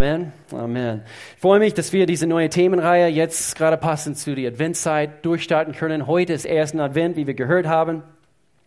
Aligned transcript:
Amen. 0.00 0.32
Amen. 0.50 1.02
Ich 1.34 1.42
freue 1.42 1.58
mich, 1.58 1.74
dass 1.74 1.92
wir 1.92 2.06
diese 2.06 2.26
neue 2.26 2.48
Themenreihe 2.48 3.08
jetzt 3.08 3.54
gerade 3.54 3.76
passend 3.76 4.16
zu 4.16 4.34
der 4.34 4.50
Adventszeit 4.50 5.26
durchstarten 5.26 5.74
können. 5.74 6.06
Heute 6.06 6.32
ist 6.32 6.46
ersten 6.46 6.80
Advent, 6.80 7.16
wie 7.16 7.26
wir 7.26 7.34
gehört 7.34 7.66
haben. 7.66 8.02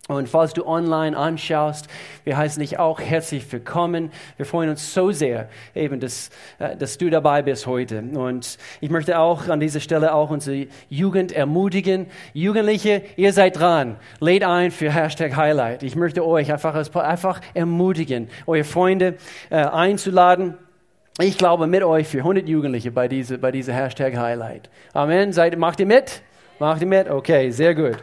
Und 0.08 0.30
falls 0.30 0.54
du 0.54 0.64
online 0.64 1.18
anschaust, 1.18 1.88
wir 2.24 2.38
heißen 2.38 2.62
dich 2.62 2.78
auch 2.78 3.00
herzlich 3.00 3.52
willkommen. 3.52 4.12
Wir 4.38 4.46
freuen 4.46 4.70
uns 4.70 4.94
so 4.94 5.10
sehr, 5.10 5.50
eben, 5.74 6.00
dass, 6.00 6.30
äh, 6.60 6.78
dass 6.78 7.00
du 7.00 7.10
dabei 7.10 7.42
bist 7.42 7.66
heute. 7.66 8.04
Und 8.14 8.60
ich 8.80 8.92
möchte 8.92 9.18
auch 9.18 9.48
an 9.48 9.60
dieser 9.60 9.80
Stelle 9.80 10.14
auch 10.14 10.30
unsere 10.30 10.68
Jugend 10.88 11.32
ermutigen. 11.32 12.06
Jugendliche, 12.34 13.02
ihr 13.16 13.34
seid 13.34 13.58
dran. 13.58 13.96
Lädt 14.20 14.44
ein 14.44 14.70
für 14.70 14.94
Hashtag 14.94 15.36
Highlight. 15.36 15.82
Ich 15.82 15.96
möchte 15.96 16.24
euch 16.24 16.52
einfach, 16.52 16.76
einfach 16.94 17.42
ermutigen, 17.56 18.30
eure 18.46 18.66
Freunde 18.66 19.16
äh, 19.50 19.56
einzuladen 19.56 20.60
ich 21.20 21.38
glaube 21.38 21.68
mit 21.68 21.84
euch 21.84 22.08
für 22.08 22.20
100 22.20 22.48
Jugendliche 22.48 22.92
bei 22.92 23.08
dieser, 23.08 23.38
bei 23.38 23.52
dieser 23.52 23.74
Hashtag 23.74 24.18
Highlight. 24.18 24.70
Amen. 24.94 25.32
Seid, 25.32 25.58
macht 25.58 25.80
ihr 25.80 25.86
mit? 25.86 26.22
Macht 26.60 26.82
ihr 26.82 26.88
mit? 26.88 27.10
Okay, 27.10 27.52
sehr 27.52 27.76
gut. 27.76 27.98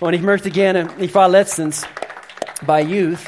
Und 0.00 0.14
ich 0.14 0.22
möchte 0.22 0.50
gerne, 0.50 0.88
ich 0.98 1.14
war 1.14 1.28
letztens 1.28 1.86
bei 2.66 2.80
Youth 2.82 3.20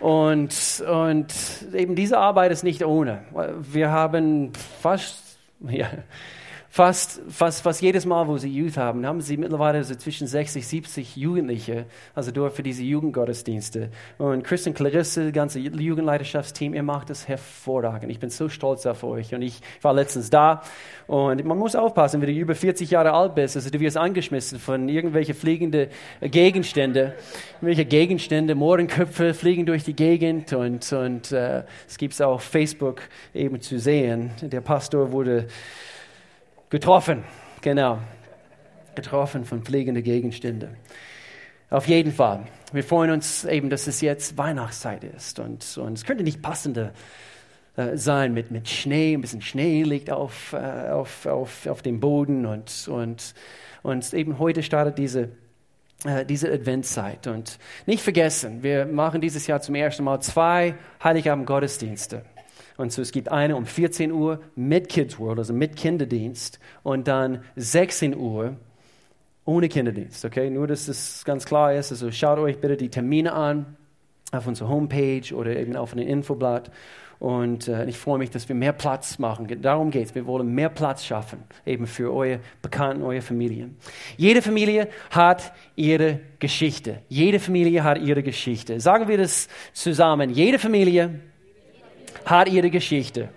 und, 0.00 0.84
und 0.86 1.32
eben 1.72 1.94
diese 1.94 2.18
Arbeit 2.18 2.52
ist 2.52 2.64
nicht 2.64 2.84
ohne. 2.84 3.22
Wir 3.60 3.90
haben 3.90 4.52
fast, 4.80 5.38
ja, 5.60 5.88
fast, 6.72 7.20
fast, 7.28 7.60
fast 7.60 7.82
jedes 7.82 8.06
Mal, 8.06 8.26
wo 8.26 8.38
sie 8.38 8.48
Youth 8.48 8.78
haben, 8.78 9.04
haben 9.04 9.20
sie 9.20 9.36
mittlerweile 9.36 9.84
so 9.84 9.94
zwischen 9.94 10.26
60, 10.26 10.66
70 10.66 11.16
Jugendliche, 11.16 11.84
also 12.14 12.30
dort 12.30 12.54
für 12.54 12.62
diese 12.62 12.82
Jugendgottesdienste. 12.82 13.90
Und 14.16 14.42
Christian 14.42 14.74
Clarisse, 14.74 15.24
das 15.24 15.34
ganze 15.34 15.58
Jugendleiterschaftsteam, 15.58 16.72
ihr 16.72 16.82
macht 16.82 17.10
das 17.10 17.28
hervorragend. 17.28 18.10
Ich 18.10 18.20
bin 18.20 18.30
so 18.30 18.48
stolz 18.48 18.86
auf 18.86 19.04
euch. 19.04 19.34
Und 19.34 19.42
ich 19.42 19.60
war 19.82 19.92
letztens 19.92 20.30
da. 20.30 20.62
Und 21.06 21.44
man 21.44 21.58
muss 21.58 21.76
aufpassen, 21.76 22.22
wenn 22.22 22.34
du 22.34 22.40
über 22.40 22.54
40 22.54 22.90
Jahre 22.90 23.12
alt 23.12 23.34
bist, 23.34 23.54
also 23.54 23.68
du 23.68 23.78
wirst 23.78 23.98
angeschmissen 23.98 24.58
von 24.58 24.88
irgendwelchen 24.88 25.34
fliegenden 25.34 25.88
Gegenstände. 26.22 27.16
Welche 27.60 27.84
Gegenstände, 27.84 28.54
Mohrenköpfe 28.54 29.34
fliegen 29.34 29.66
durch 29.66 29.84
die 29.84 29.94
Gegend 29.94 30.54
und, 30.54 30.90
und 30.94 31.32
äh, 31.32 31.64
es 31.86 31.98
gibt 31.98 32.14
es 32.14 32.22
auch 32.22 32.36
auf 32.36 32.44
Facebook 32.44 33.02
eben 33.34 33.60
zu 33.60 33.78
sehen. 33.78 34.30
Der 34.40 34.62
Pastor 34.62 35.12
wurde 35.12 35.48
Getroffen, 36.72 37.22
genau. 37.60 37.98
Getroffen 38.94 39.44
von 39.44 39.62
fliegenden 39.62 40.02
Gegenständen. 40.02 40.78
Auf 41.68 41.86
jeden 41.86 42.12
Fall. 42.12 42.46
Wir 42.72 42.82
freuen 42.82 43.10
uns 43.10 43.44
eben, 43.44 43.68
dass 43.68 43.88
es 43.88 44.00
jetzt 44.00 44.38
Weihnachtszeit 44.38 45.04
ist. 45.04 45.38
Und, 45.38 45.76
und 45.76 45.98
es 45.98 46.04
könnte 46.06 46.24
nicht 46.24 46.40
passender 46.40 46.94
äh, 47.76 47.98
sein 47.98 48.32
mit, 48.32 48.50
mit 48.50 48.70
Schnee. 48.70 49.12
Ein 49.12 49.20
bisschen 49.20 49.42
Schnee 49.42 49.82
liegt 49.82 50.10
auf, 50.10 50.54
äh, 50.54 50.88
auf, 50.88 51.26
auf, 51.26 51.66
auf 51.66 51.82
dem 51.82 52.00
Boden. 52.00 52.46
Und, 52.46 52.88
und, 52.88 53.34
und 53.82 54.14
eben 54.14 54.38
heute 54.38 54.62
startet 54.62 54.96
diese, 54.96 55.28
äh, 56.06 56.24
diese 56.24 56.50
Adventszeit. 56.50 57.26
Und 57.26 57.58
nicht 57.84 58.02
vergessen, 58.02 58.62
wir 58.62 58.86
machen 58.86 59.20
dieses 59.20 59.46
Jahr 59.46 59.60
zum 59.60 59.74
ersten 59.74 60.04
Mal 60.04 60.20
zwei 60.20 60.74
Heiligabend-Gottesdienste. 61.04 62.24
Und 62.82 62.90
so, 62.90 63.00
es 63.00 63.12
gibt 63.12 63.30
eine 63.30 63.54
um 63.54 63.64
14 63.64 64.10
Uhr 64.10 64.40
mit 64.56 64.88
Kids 64.88 65.20
World, 65.20 65.38
also 65.38 65.52
mit 65.52 65.76
Kinderdienst, 65.76 66.58
und 66.82 67.06
dann 67.06 67.44
16 67.54 68.16
Uhr 68.16 68.56
ohne 69.44 69.68
Kinderdienst. 69.68 70.24
Okay, 70.24 70.50
nur 70.50 70.66
dass 70.66 70.86
das 70.86 71.24
ganz 71.24 71.44
klar 71.44 71.72
ist. 71.72 71.92
Also 71.92 72.10
schaut 72.10 72.40
euch 72.40 72.58
bitte 72.58 72.76
die 72.76 72.88
Termine 72.88 73.34
an 73.34 73.76
auf 74.32 74.48
unserer 74.48 74.68
Homepage 74.68 75.32
oder 75.32 75.54
eben 75.54 75.76
auf 75.76 75.92
einem 75.92 76.08
Infoblatt. 76.08 76.72
Und 77.20 77.68
äh, 77.68 77.84
ich 77.84 77.98
freue 77.98 78.18
mich, 78.18 78.30
dass 78.30 78.48
wir 78.48 78.56
mehr 78.56 78.72
Platz 78.72 79.20
machen. 79.20 79.46
Darum 79.62 79.92
geht 79.92 80.08
es. 80.08 80.14
Wir 80.16 80.26
wollen 80.26 80.52
mehr 80.52 80.68
Platz 80.68 81.04
schaffen, 81.04 81.44
eben 81.64 81.86
für 81.86 82.12
eure 82.12 82.40
Bekannten, 82.62 83.04
eure 83.04 83.22
Familien. 83.22 83.76
Jede 84.16 84.42
Familie 84.42 84.88
hat 85.10 85.52
ihre 85.76 86.18
Geschichte. 86.40 86.98
Jede 87.08 87.38
Familie 87.38 87.84
hat 87.84 87.98
ihre 87.98 88.24
Geschichte. 88.24 88.80
Sagen 88.80 89.06
wir 89.06 89.18
das 89.18 89.46
zusammen. 89.72 90.30
Jede 90.30 90.58
Familie 90.58 91.20
hat 92.26 92.48
ihre 92.48 92.70
Geschichte. 92.70 93.28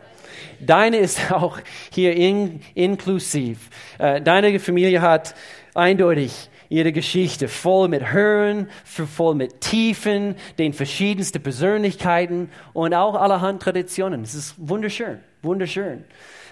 Deine 0.60 0.98
ist 0.98 1.32
auch 1.32 1.60
hier 1.92 2.16
in, 2.16 2.62
inklusiv. 2.74 3.70
Äh, 3.98 4.22
deine 4.22 4.60
Familie 4.60 5.02
hat 5.02 5.36
eindeutig 5.74 6.50
ihre 6.70 6.92
Geschichte, 6.92 7.48
voll 7.48 7.88
mit 7.88 8.12
Höhen, 8.12 8.70
voll 8.84 9.36
mit 9.36 9.62
Tiefen, 9.62 10.36
den 10.58 10.74
verschiedensten 10.74 11.42
Persönlichkeiten 11.42 12.50
und 12.74 12.94
auch 12.94 13.16
allerhand 13.16 13.62
Traditionen. 13.62 14.24
Es 14.24 14.34
ist 14.34 14.56
wunderschön, 14.58 15.20
wunderschön. 15.42 16.04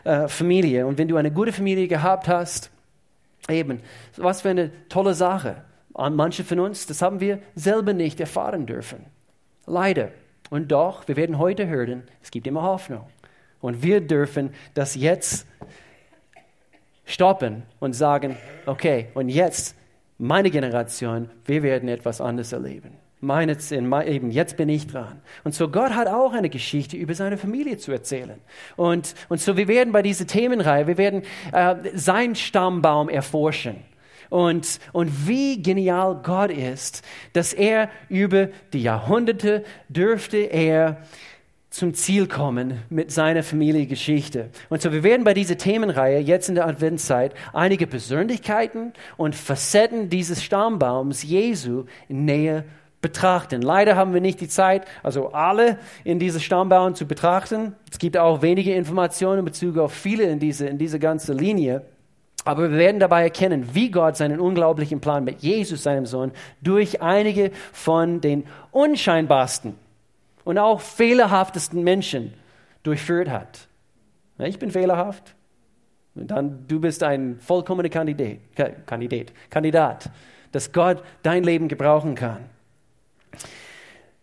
Äh, 0.04 0.28
Familie. 0.28 0.86
Und 0.86 0.98
wenn 0.98 1.08
du 1.08 1.18
eine 1.18 1.32
gute 1.32 1.52
Familie 1.52 1.88
gehabt 1.88 2.28
hast, 2.28 2.70
eben, 3.50 3.82
was 4.18 4.42
für 4.42 4.50
eine 4.50 4.72
tolle 4.90 5.14
Sache. 5.14 5.64
Manche 5.96 6.44
von 6.44 6.60
uns, 6.60 6.88
das 6.88 7.02
haben 7.02 7.20
wir 7.20 7.40
selber 7.56 7.94
nicht 7.94 8.20
erfahren 8.20 8.66
dürfen. 8.66 9.06
Leider. 9.68 10.10
Und 10.50 10.72
doch, 10.72 11.08
wir 11.08 11.16
werden 11.16 11.40
heute 11.40 11.68
hören, 11.68 12.04
es 12.22 12.32
gibt 12.32 12.48
immer 12.48 12.64
Hoffnung. 12.64 13.08
Und 13.62 13.82
wir 13.82 14.02
dürfen 14.02 14.54
das 14.74 14.96
jetzt 14.96 15.48
stoppen 17.06 17.64
und 17.80 17.94
sagen, 17.94 18.38
okay, 18.66 19.08
und 19.14 19.30
jetzt, 19.30 19.76
meine 20.18 20.52
Generation, 20.52 21.30
wir 21.46 21.64
werden 21.64 21.90
etwas 21.90 22.22
anderes 22.22 22.54
erleben. 22.54 22.92
Meine, 23.20 23.58
eben, 24.06 24.32
jetzt 24.32 24.58
bin 24.58 24.68
ich 24.68 24.86
dran. 24.86 25.22
Und 25.46 25.56
so, 25.56 25.70
Gott 25.70 25.92
hat 25.92 26.08
auch 26.08 26.34
eine 26.34 26.50
Geschichte 26.50 26.98
über 26.98 27.14
seine 27.14 27.38
Familie 27.38 27.78
zu 27.78 27.94
erzählen. 27.94 28.40
Und, 28.76 29.16
und 29.30 29.40
so, 29.40 29.56
wir 29.56 29.70
werden 29.70 29.94
bei 29.94 30.02
dieser 30.02 30.28
Themenreihe, 30.28 30.88
wir 30.88 30.98
werden 30.98 31.24
äh, 31.54 31.76
seinen 31.94 32.36
Stammbaum 32.36 33.08
erforschen 33.08 33.78
und, 34.34 34.80
und 34.94 35.28
wie 35.28 35.62
genial 35.62 36.20
Gott 36.24 36.50
ist, 36.50 37.04
dass 37.34 37.54
er 37.54 37.90
über 38.10 38.50
die 38.74 38.82
Jahrhunderte 38.82 39.64
dürfte 39.90 40.38
er 40.38 41.04
zum 41.70 41.94
Ziel 41.94 42.28
kommen 42.28 42.80
mit 42.90 43.12
seiner 43.12 43.44
Familiengeschichte. 43.44 44.50
Und 44.70 44.82
so, 44.82 44.92
wir 44.92 45.04
werden 45.04 45.24
bei 45.24 45.36
dieser 45.36 45.60
Themenreihe 45.60 46.18
jetzt 46.18 46.50
in 46.50 46.56
der 46.56 46.66
Adventszeit 46.66 47.36
einige 47.54 47.86
Persönlichkeiten 47.86 48.94
und 49.18 49.36
Facetten 49.36 50.10
dieses 50.10 50.44
Stammbaums 50.44 51.22
Jesu 51.22 51.86
näher 52.08 52.64
betrachten. 53.02 53.62
Leider 53.62 53.96
haben 53.96 54.16
wir 54.16 54.22
nicht 54.22 54.42
die 54.42 54.48
Zeit, 54.48 54.88
also 55.04 55.32
alle 55.34 55.78
in 56.04 56.18
diese 56.18 56.40
Stammbaum 56.40 56.96
zu 56.96 57.06
betrachten. 57.06 57.76
Es 57.92 58.00
gibt 58.00 58.18
auch 58.18 58.42
wenige 58.42 58.74
Informationen 58.74 59.40
in 59.40 59.46
Bezug 59.46 59.78
auf 59.78 59.94
viele 59.94 60.24
in 60.24 60.40
diese, 60.40 60.66
in 60.66 60.80
diese 60.80 60.98
ganze 60.98 61.34
Linie. 61.34 61.86
Aber 62.46 62.72
wir 62.72 62.78
werden 62.78 63.00
dabei 63.00 63.24
erkennen, 63.24 63.70
wie 63.74 63.90
Gott 63.90 64.18
seinen 64.18 64.40
unglaublichen 64.40 65.00
Plan 65.00 65.24
mit 65.24 65.42
Jesus, 65.42 65.84
seinem 65.84 66.06
Sohn, 66.06 66.32
durch 66.62 67.02
einige 67.02 67.52
von 67.72 68.22
den 68.22 68.46
unscheinbarsten 68.72 69.76
und 70.44 70.58
auch 70.58 70.82
fehlerhaftesten 70.82 71.84
Menschen 71.84 72.34
durchführt 72.84 73.30
hat. 73.30 73.68
Ich 74.40 74.60
bin 74.60 74.72
fehlerhaft. 74.72 75.36
Und 76.16 76.28
dann, 76.30 76.66
du 76.68 76.80
bist 76.80 77.02
ein 77.02 77.40
vollkommener 77.40 77.90
Kandidat, 77.90 78.38
Kandidat, 78.86 79.34
Kandidat, 79.50 80.10
dass 80.52 80.72
Gott 80.72 81.04
dein 81.24 81.44
Leben 81.44 81.68
gebrauchen 81.68 82.14
kann. 82.14 82.46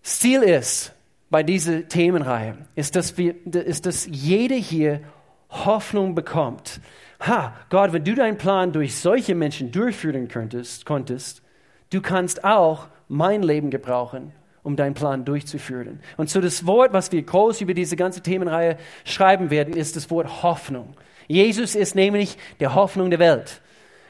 Ziel 0.03 0.43
ist 0.43 0.93
bei 1.31 1.43
dieser 1.43 1.89
Themenreihe, 1.89 2.59
ist, 2.75 2.97
dass, 2.97 3.19
wir, 3.19 3.35
ist, 3.47 3.87
dass 3.87 4.07
jeder 4.07 4.57
hier 4.57 5.01
Hoffnung 5.49 6.15
bekommt, 6.15 6.81
ha, 7.21 7.55
Gott, 7.69 7.93
wenn 7.93 8.05
du 8.05 8.15
deinen 8.15 8.39
Plan 8.39 8.73
durch 8.73 8.97
solche 8.97 9.35
Menschen 9.35 9.71
durchführen 9.71 10.29
könntest, 10.29 10.87
konntest, 10.87 11.43
du 11.91 12.01
kannst 12.01 12.45
auch 12.45 12.89
mein 13.09 13.43
Leben 13.43 13.71
gebrauchen, 13.71 14.33
um 14.63 14.77
deinen 14.77 14.95
Plan 14.95 15.25
durchzuführen. 15.25 16.01
Und 16.17 16.31
so 16.31 16.41
das 16.41 16.67
Wort, 16.67 16.93
was 16.93 17.13
wir 17.13 17.23
groß 17.23 17.61
über 17.61 17.75
diese 17.75 17.97
ganze 17.97 18.23
Themenreihe 18.23 18.79
schreiben 19.05 19.51
werden, 19.51 19.75
ist 19.75 19.97
das 19.97 20.11
Wort 20.11 20.43
Hoffnung. 20.43 20.95
Jesus 21.29 21.75
ist 21.75 21.95
nämlich 21.95 22.37
der 22.59 22.75
Hoffnung 22.75 23.11
der 23.11 23.19
Welt. 23.19 23.61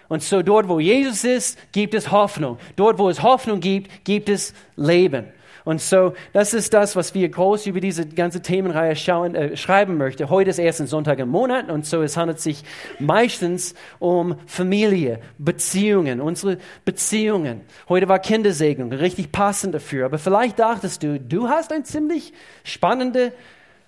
Und 0.08 0.22
so 0.22 0.42
dort, 0.42 0.68
wo 0.68 0.80
Jesus 0.80 1.22
ist, 1.22 1.72
gibt 1.72 1.94
es 1.94 2.10
Hoffnung. 2.10 2.58
Dort, 2.76 2.98
wo 2.98 3.08
es 3.08 3.22
Hoffnung 3.22 3.60
gibt, 3.60 4.04
gibt 4.04 4.28
es 4.28 4.54
Leben. 4.74 5.26
Und 5.64 5.80
so, 5.80 6.14
das 6.32 6.54
ist 6.54 6.72
das, 6.72 6.96
was 6.96 7.14
wir 7.14 7.28
groß 7.28 7.66
über 7.66 7.80
diese 7.80 8.06
ganze 8.06 8.40
Themenreihe 8.40 8.96
schauen, 8.96 9.34
äh, 9.34 9.56
schreiben 9.56 9.96
möchten. 9.96 10.30
Heute 10.30 10.50
ist 10.50 10.58
erst 10.58 10.80
ein 10.80 10.86
Sonntag 10.86 11.18
im 11.18 11.28
Monat 11.28 11.70
und 11.70 11.84
so, 11.86 12.02
es 12.02 12.16
handelt 12.16 12.40
sich 12.40 12.62
meistens 12.98 13.74
um 13.98 14.36
Familie, 14.46 15.20
Beziehungen, 15.38 16.20
unsere 16.20 16.58
Beziehungen. 16.84 17.60
Heute 17.88 18.08
war 18.08 18.18
Kindersegnung, 18.18 18.92
richtig 18.92 19.32
passend 19.32 19.74
dafür. 19.74 20.06
Aber 20.06 20.18
vielleicht 20.18 20.58
dachtest 20.58 21.02
du, 21.02 21.20
du 21.20 21.48
hast 21.48 21.72
eine 21.72 21.84
ziemlich 21.84 22.32
spannende 22.64 23.32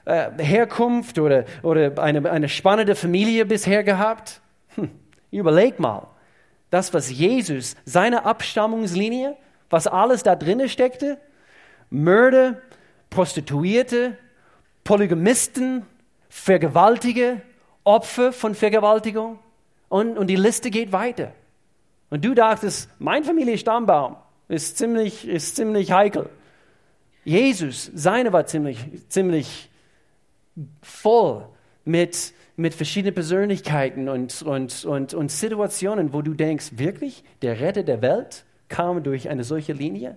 äh, 0.04 0.30
Herkunft 0.38 1.18
oder, 1.18 1.44
oder 1.62 1.98
eine, 2.02 2.30
eine 2.30 2.48
spannende 2.48 2.94
Familie 2.94 3.46
bisher 3.46 3.84
gehabt. 3.84 4.40
Hm, 4.74 4.90
überleg 5.30 5.78
mal. 5.78 6.08
Das, 6.70 6.94
was 6.94 7.10
Jesus, 7.10 7.76
seine 7.84 8.24
Abstammungslinie, 8.24 9.36
was 9.68 9.86
alles 9.86 10.22
da 10.22 10.36
drin 10.36 10.68
steckte, 10.68 11.18
Mörder, 11.92 12.60
Prostituierte, 13.10 14.16
Polygamisten, 14.82 15.84
Vergewaltige, 16.28 17.42
Opfer 17.84 18.32
von 18.32 18.54
Vergewaltigung 18.54 19.38
und, 19.88 20.16
und 20.16 20.28
die 20.28 20.36
Liste 20.36 20.70
geht 20.70 20.92
weiter. 20.92 21.32
Und 22.08 22.24
du 22.24 22.34
dachtest, 22.34 22.88
mein 22.98 23.24
Familienstammbaum 23.24 24.16
ist 24.48 24.78
ziemlich, 24.78 25.28
ist 25.28 25.56
ziemlich 25.56 25.92
heikel. 25.92 26.30
Jesus, 27.24 27.90
seine 27.94 28.32
war 28.32 28.46
ziemlich, 28.46 28.78
ziemlich 29.08 29.70
voll 30.80 31.46
mit, 31.84 32.32
mit 32.56 32.74
verschiedenen 32.74 33.14
Persönlichkeiten 33.14 34.08
und, 34.08 34.42
und, 34.42 34.84
und, 34.86 35.12
und 35.12 35.30
Situationen, 35.30 36.12
wo 36.14 36.22
du 36.22 36.32
denkst, 36.32 36.72
wirklich, 36.76 37.22
der 37.42 37.60
Retter 37.60 37.82
der 37.82 38.00
Welt 38.00 38.44
kam 38.68 39.02
durch 39.02 39.28
eine 39.28 39.44
solche 39.44 39.74
Linie? 39.74 40.16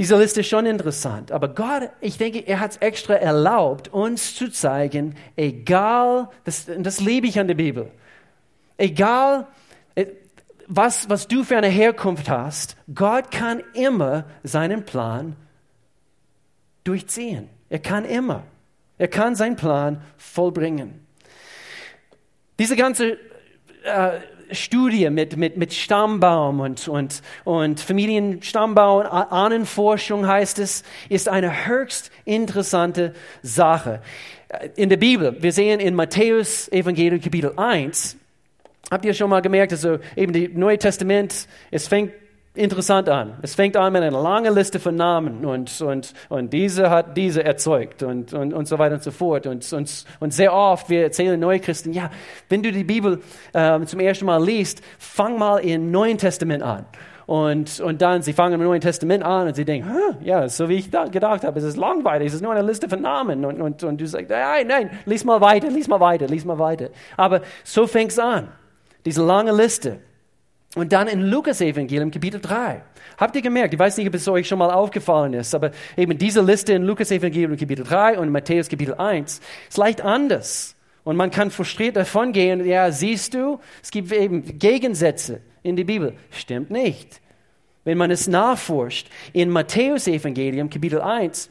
Diese 0.00 0.16
Liste 0.16 0.40
ist 0.40 0.48
schon 0.48 0.64
interessant, 0.64 1.30
aber 1.30 1.48
Gott, 1.48 1.90
ich 2.00 2.16
denke, 2.16 2.38
er 2.38 2.58
hat 2.58 2.70
es 2.70 2.76
extra 2.78 3.16
erlaubt, 3.16 3.88
uns 3.88 4.34
zu 4.34 4.50
zeigen, 4.50 5.14
egal, 5.36 6.30
das, 6.44 6.64
das 6.78 7.00
liebe 7.00 7.26
ich 7.26 7.38
an 7.38 7.48
der 7.48 7.54
Bibel, 7.54 7.90
egal, 8.78 9.46
äh, 9.96 10.06
was, 10.66 11.10
was 11.10 11.28
du 11.28 11.44
für 11.44 11.58
eine 11.58 11.68
Herkunft 11.68 12.30
hast, 12.30 12.78
Gott 12.94 13.30
kann 13.30 13.62
immer 13.74 14.24
seinen 14.42 14.86
Plan 14.86 15.36
durchziehen. 16.82 17.50
Er 17.68 17.80
kann 17.80 18.06
immer. 18.06 18.44
Er 18.96 19.08
kann 19.08 19.36
seinen 19.36 19.56
Plan 19.56 20.00
vollbringen. 20.16 21.06
Diese 22.58 22.74
ganze 22.74 23.18
äh, 23.84 24.20
Studie 24.52 25.10
mit, 25.10 25.36
mit, 25.36 25.56
mit 25.56 25.72
Stammbaum 25.72 26.60
und, 26.60 26.88
und, 26.88 27.22
und 27.44 27.80
Familienstammbaum, 27.80 29.06
Ahnenforschung 29.06 30.26
heißt 30.26 30.58
es, 30.58 30.82
ist 31.08 31.28
eine 31.28 31.66
höchst 31.66 32.10
interessante 32.24 33.14
Sache. 33.42 34.02
In 34.76 34.88
der 34.88 34.96
Bibel, 34.96 35.36
wir 35.40 35.52
sehen 35.52 35.80
in 35.80 35.94
Matthäus 35.94 36.70
Evangelium 36.72 37.20
Kapitel 37.20 37.52
1, 37.56 38.16
habt 38.90 39.04
ihr 39.04 39.14
schon 39.14 39.30
mal 39.30 39.40
gemerkt, 39.42 39.72
also 39.72 39.98
eben 40.16 40.32
das 40.32 40.56
Neue 40.58 40.78
Testament, 40.78 41.46
es 41.70 41.86
fängt 41.86 42.12
interessant 42.54 43.08
an. 43.08 43.34
Es 43.42 43.54
fängt 43.54 43.76
an 43.76 43.92
mit 43.92 44.02
einer 44.02 44.20
langen 44.20 44.54
Liste 44.54 44.80
von 44.80 44.96
Namen 44.96 45.44
und, 45.44 45.80
und, 45.80 46.12
und 46.28 46.52
diese 46.52 46.90
hat 46.90 47.16
diese 47.16 47.44
erzeugt 47.44 48.02
und, 48.02 48.32
und, 48.32 48.52
und 48.52 48.66
so 48.66 48.78
weiter 48.78 48.96
und 48.96 49.02
so 49.02 49.12
fort. 49.12 49.46
Und, 49.46 49.72
und, 49.72 50.04
und 50.18 50.34
sehr 50.34 50.52
oft, 50.52 50.90
wir 50.90 51.04
erzählen 51.04 51.38
Neuchristen, 51.38 51.92
ja, 51.92 52.10
wenn 52.48 52.62
du 52.62 52.72
die 52.72 52.84
Bibel 52.84 53.20
äh, 53.52 53.80
zum 53.84 54.00
ersten 54.00 54.26
Mal 54.26 54.44
liest, 54.44 54.82
fang 54.98 55.38
mal 55.38 55.58
im 55.58 55.90
Neuen 55.90 56.18
Testament 56.18 56.62
an. 56.62 56.86
Und, 57.26 57.78
und 57.78 58.02
dann, 58.02 58.22
sie 58.22 58.32
fangen 58.32 58.54
im 58.54 58.64
Neuen 58.64 58.80
Testament 58.80 59.22
an 59.22 59.46
und 59.46 59.54
sie 59.54 59.64
denken, 59.64 59.88
ja, 60.20 60.48
so 60.48 60.68
wie 60.68 60.74
ich 60.74 60.90
da 60.90 61.04
gedacht 61.04 61.44
habe, 61.44 61.60
es 61.60 61.64
ist 61.64 61.76
langweilig, 61.76 62.26
es 62.26 62.34
ist 62.34 62.42
nur 62.42 62.50
eine 62.50 62.66
Liste 62.66 62.88
von 62.88 63.00
Namen. 63.00 63.44
Und, 63.44 63.60
und, 63.60 63.84
und 63.84 64.00
du 64.00 64.06
sagst, 64.08 64.30
nein, 64.30 64.66
nein, 64.66 64.90
lies 65.06 65.24
mal 65.24 65.40
weiter, 65.40 65.70
lies 65.70 65.86
mal 65.86 66.00
weiter, 66.00 66.26
lies 66.26 66.44
mal 66.44 66.58
weiter. 66.58 66.88
Aber 67.16 67.42
so 67.62 67.86
fängt 67.86 68.10
es 68.10 68.18
an, 68.18 68.48
diese 69.04 69.24
lange 69.24 69.52
Liste. 69.52 70.00
Und 70.76 70.92
dann 70.92 71.08
in 71.08 71.22
Lukas 71.22 71.60
Evangelium 71.60 72.12
Kapitel 72.12 72.40
3. 72.40 72.82
Habt 73.18 73.34
ihr 73.34 73.42
gemerkt, 73.42 73.74
ich 73.74 73.80
weiß 73.80 73.96
nicht, 73.96 74.06
ob 74.06 74.14
es 74.14 74.28
euch 74.28 74.46
schon 74.46 74.60
mal 74.60 74.70
aufgefallen 74.70 75.34
ist, 75.34 75.52
aber 75.52 75.72
eben 75.96 76.16
diese 76.16 76.42
Liste 76.42 76.74
in 76.74 76.84
Lukas 76.84 77.10
Evangelium 77.10 77.56
Kapitel 77.56 77.84
3 77.84 78.18
und 78.18 78.30
Matthäus 78.30 78.68
Kapitel 78.68 78.94
1 78.94 79.40
ist 79.68 79.76
leicht 79.78 80.00
anders. 80.00 80.76
Und 81.02 81.16
man 81.16 81.32
kann 81.32 81.50
frustriert 81.50 81.96
davon 81.96 82.32
gehen, 82.32 82.64
ja, 82.64 82.92
siehst 82.92 83.34
du, 83.34 83.58
es 83.82 83.90
gibt 83.90 84.12
eben 84.12 84.58
Gegensätze 84.60 85.40
in 85.64 85.74
der 85.74 85.84
Bibel. 85.84 86.14
Stimmt 86.30 86.70
nicht. 86.70 87.20
Wenn 87.82 87.98
man 87.98 88.12
es 88.12 88.28
nachforscht, 88.28 89.08
in 89.32 89.50
Matthäus 89.50 90.06
Evangelium 90.06 90.70
Kapitel 90.70 91.00
1 91.00 91.50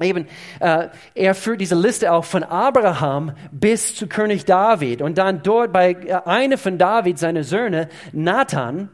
Eben, 0.00 0.26
äh, 0.60 0.88
er 1.14 1.34
führt 1.34 1.60
diese 1.60 1.74
Liste 1.74 2.12
auch 2.12 2.24
von 2.24 2.44
Abraham 2.44 3.32
bis 3.50 3.94
zu 3.94 4.06
König 4.06 4.44
David. 4.44 5.00
Und 5.00 5.16
dann 5.16 5.42
dort 5.42 5.72
bei 5.72 5.92
äh, 5.92 6.12
einer 6.24 6.58
von 6.58 6.76
David, 6.76 7.18
seine 7.18 7.44
Söhne, 7.44 7.88
Nathan, 8.12 8.90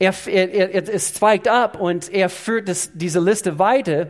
er, 0.00 0.14
er, 0.26 0.74
er, 0.74 0.94
es 0.94 1.14
zweigt 1.14 1.48
ab 1.48 1.80
und 1.80 2.12
er 2.12 2.28
führt 2.28 2.68
das, 2.68 2.90
diese 2.94 3.20
Liste 3.20 3.58
weiter 3.58 4.08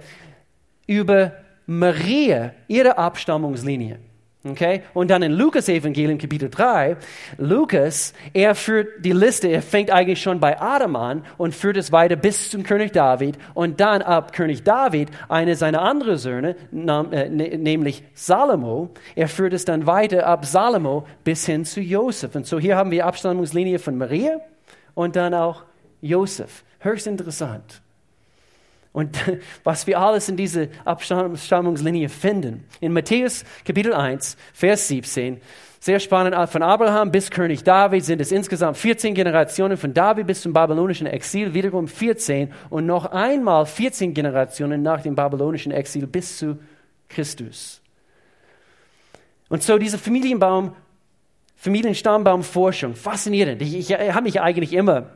über 0.86 1.32
Maria, 1.66 2.52
ihre 2.66 2.96
Abstammungslinie. 2.98 3.98
Okay? 4.44 4.82
Und 4.94 5.10
dann 5.10 5.22
in 5.22 5.32
Lukas 5.32 5.68
Evangelium 5.68 6.16
Kapitel 6.16 6.48
3, 6.48 6.96
Lukas, 7.38 8.14
er 8.32 8.54
führt 8.54 9.04
die 9.04 9.12
Liste, 9.12 9.48
er 9.48 9.62
fängt 9.62 9.90
eigentlich 9.90 10.22
schon 10.22 10.38
bei 10.38 10.60
Adam 10.60 10.94
an 10.94 11.24
und 11.38 11.56
führt 11.56 11.76
es 11.76 11.90
weiter 11.90 12.14
bis 12.14 12.50
zum 12.50 12.62
König 12.62 12.92
David 12.92 13.36
und 13.54 13.80
dann 13.80 14.00
ab 14.00 14.32
König 14.32 14.62
David, 14.62 15.10
eine 15.28 15.56
seiner 15.56 15.82
anderen 15.82 16.18
Söhne, 16.18 16.54
äh, 16.72 17.28
ne, 17.28 17.58
nämlich 17.58 18.04
Salomo, 18.14 18.90
er 19.16 19.28
führt 19.28 19.54
es 19.54 19.64
dann 19.64 19.86
weiter 19.86 20.26
ab 20.26 20.44
Salomo 20.44 21.04
bis 21.24 21.44
hin 21.44 21.64
zu 21.64 21.80
Josef. 21.80 22.36
Und 22.36 22.46
so 22.46 22.60
hier 22.60 22.76
haben 22.76 22.92
wir 22.92 23.06
Abstammungslinie 23.06 23.80
von 23.80 23.98
Maria 23.98 24.38
und 24.94 25.16
dann 25.16 25.34
auch 25.34 25.64
Josef. 26.00 26.62
Höchst 26.78 27.08
interessant. 27.08 27.82
Und 28.92 29.18
was 29.64 29.86
wir 29.86 29.98
alles 29.98 30.28
in 30.28 30.36
dieser 30.36 30.66
Abstammungslinie 30.84 32.08
finden. 32.08 32.64
In 32.80 32.92
Matthäus 32.92 33.44
Kapitel 33.64 33.92
1, 33.94 34.36
Vers 34.52 34.88
17, 34.88 35.40
sehr 35.80 36.00
spannend, 36.00 36.34
von 36.50 36.62
Abraham 36.62 37.12
bis 37.12 37.30
König 37.30 37.62
David 37.62 38.04
sind 38.04 38.20
es 38.20 38.32
insgesamt 38.32 38.76
14 38.76 39.14
Generationen, 39.14 39.76
von 39.76 39.94
David 39.94 40.26
bis 40.26 40.42
zum 40.42 40.52
babylonischen 40.52 41.06
Exil 41.06 41.54
wiederum 41.54 41.86
14 41.86 42.52
und 42.68 42.86
noch 42.86 43.06
einmal 43.06 43.64
14 43.64 44.12
Generationen 44.12 44.82
nach 44.82 45.02
dem 45.02 45.14
babylonischen 45.14 45.70
Exil 45.70 46.08
bis 46.08 46.38
zu 46.38 46.58
Christus. 47.08 47.80
Und 49.48 49.62
so 49.62 49.78
diese 49.78 49.98
Familienbaum, 49.98 50.74
Familienstammbaumforschung, 51.56 52.94
faszinierend. 52.94 53.62
Ich, 53.62 53.74
ich, 53.74 53.90
ich 53.90 54.14
habe 54.14 54.22
mich 54.22 54.40
eigentlich 54.40 54.72
immer 54.72 55.10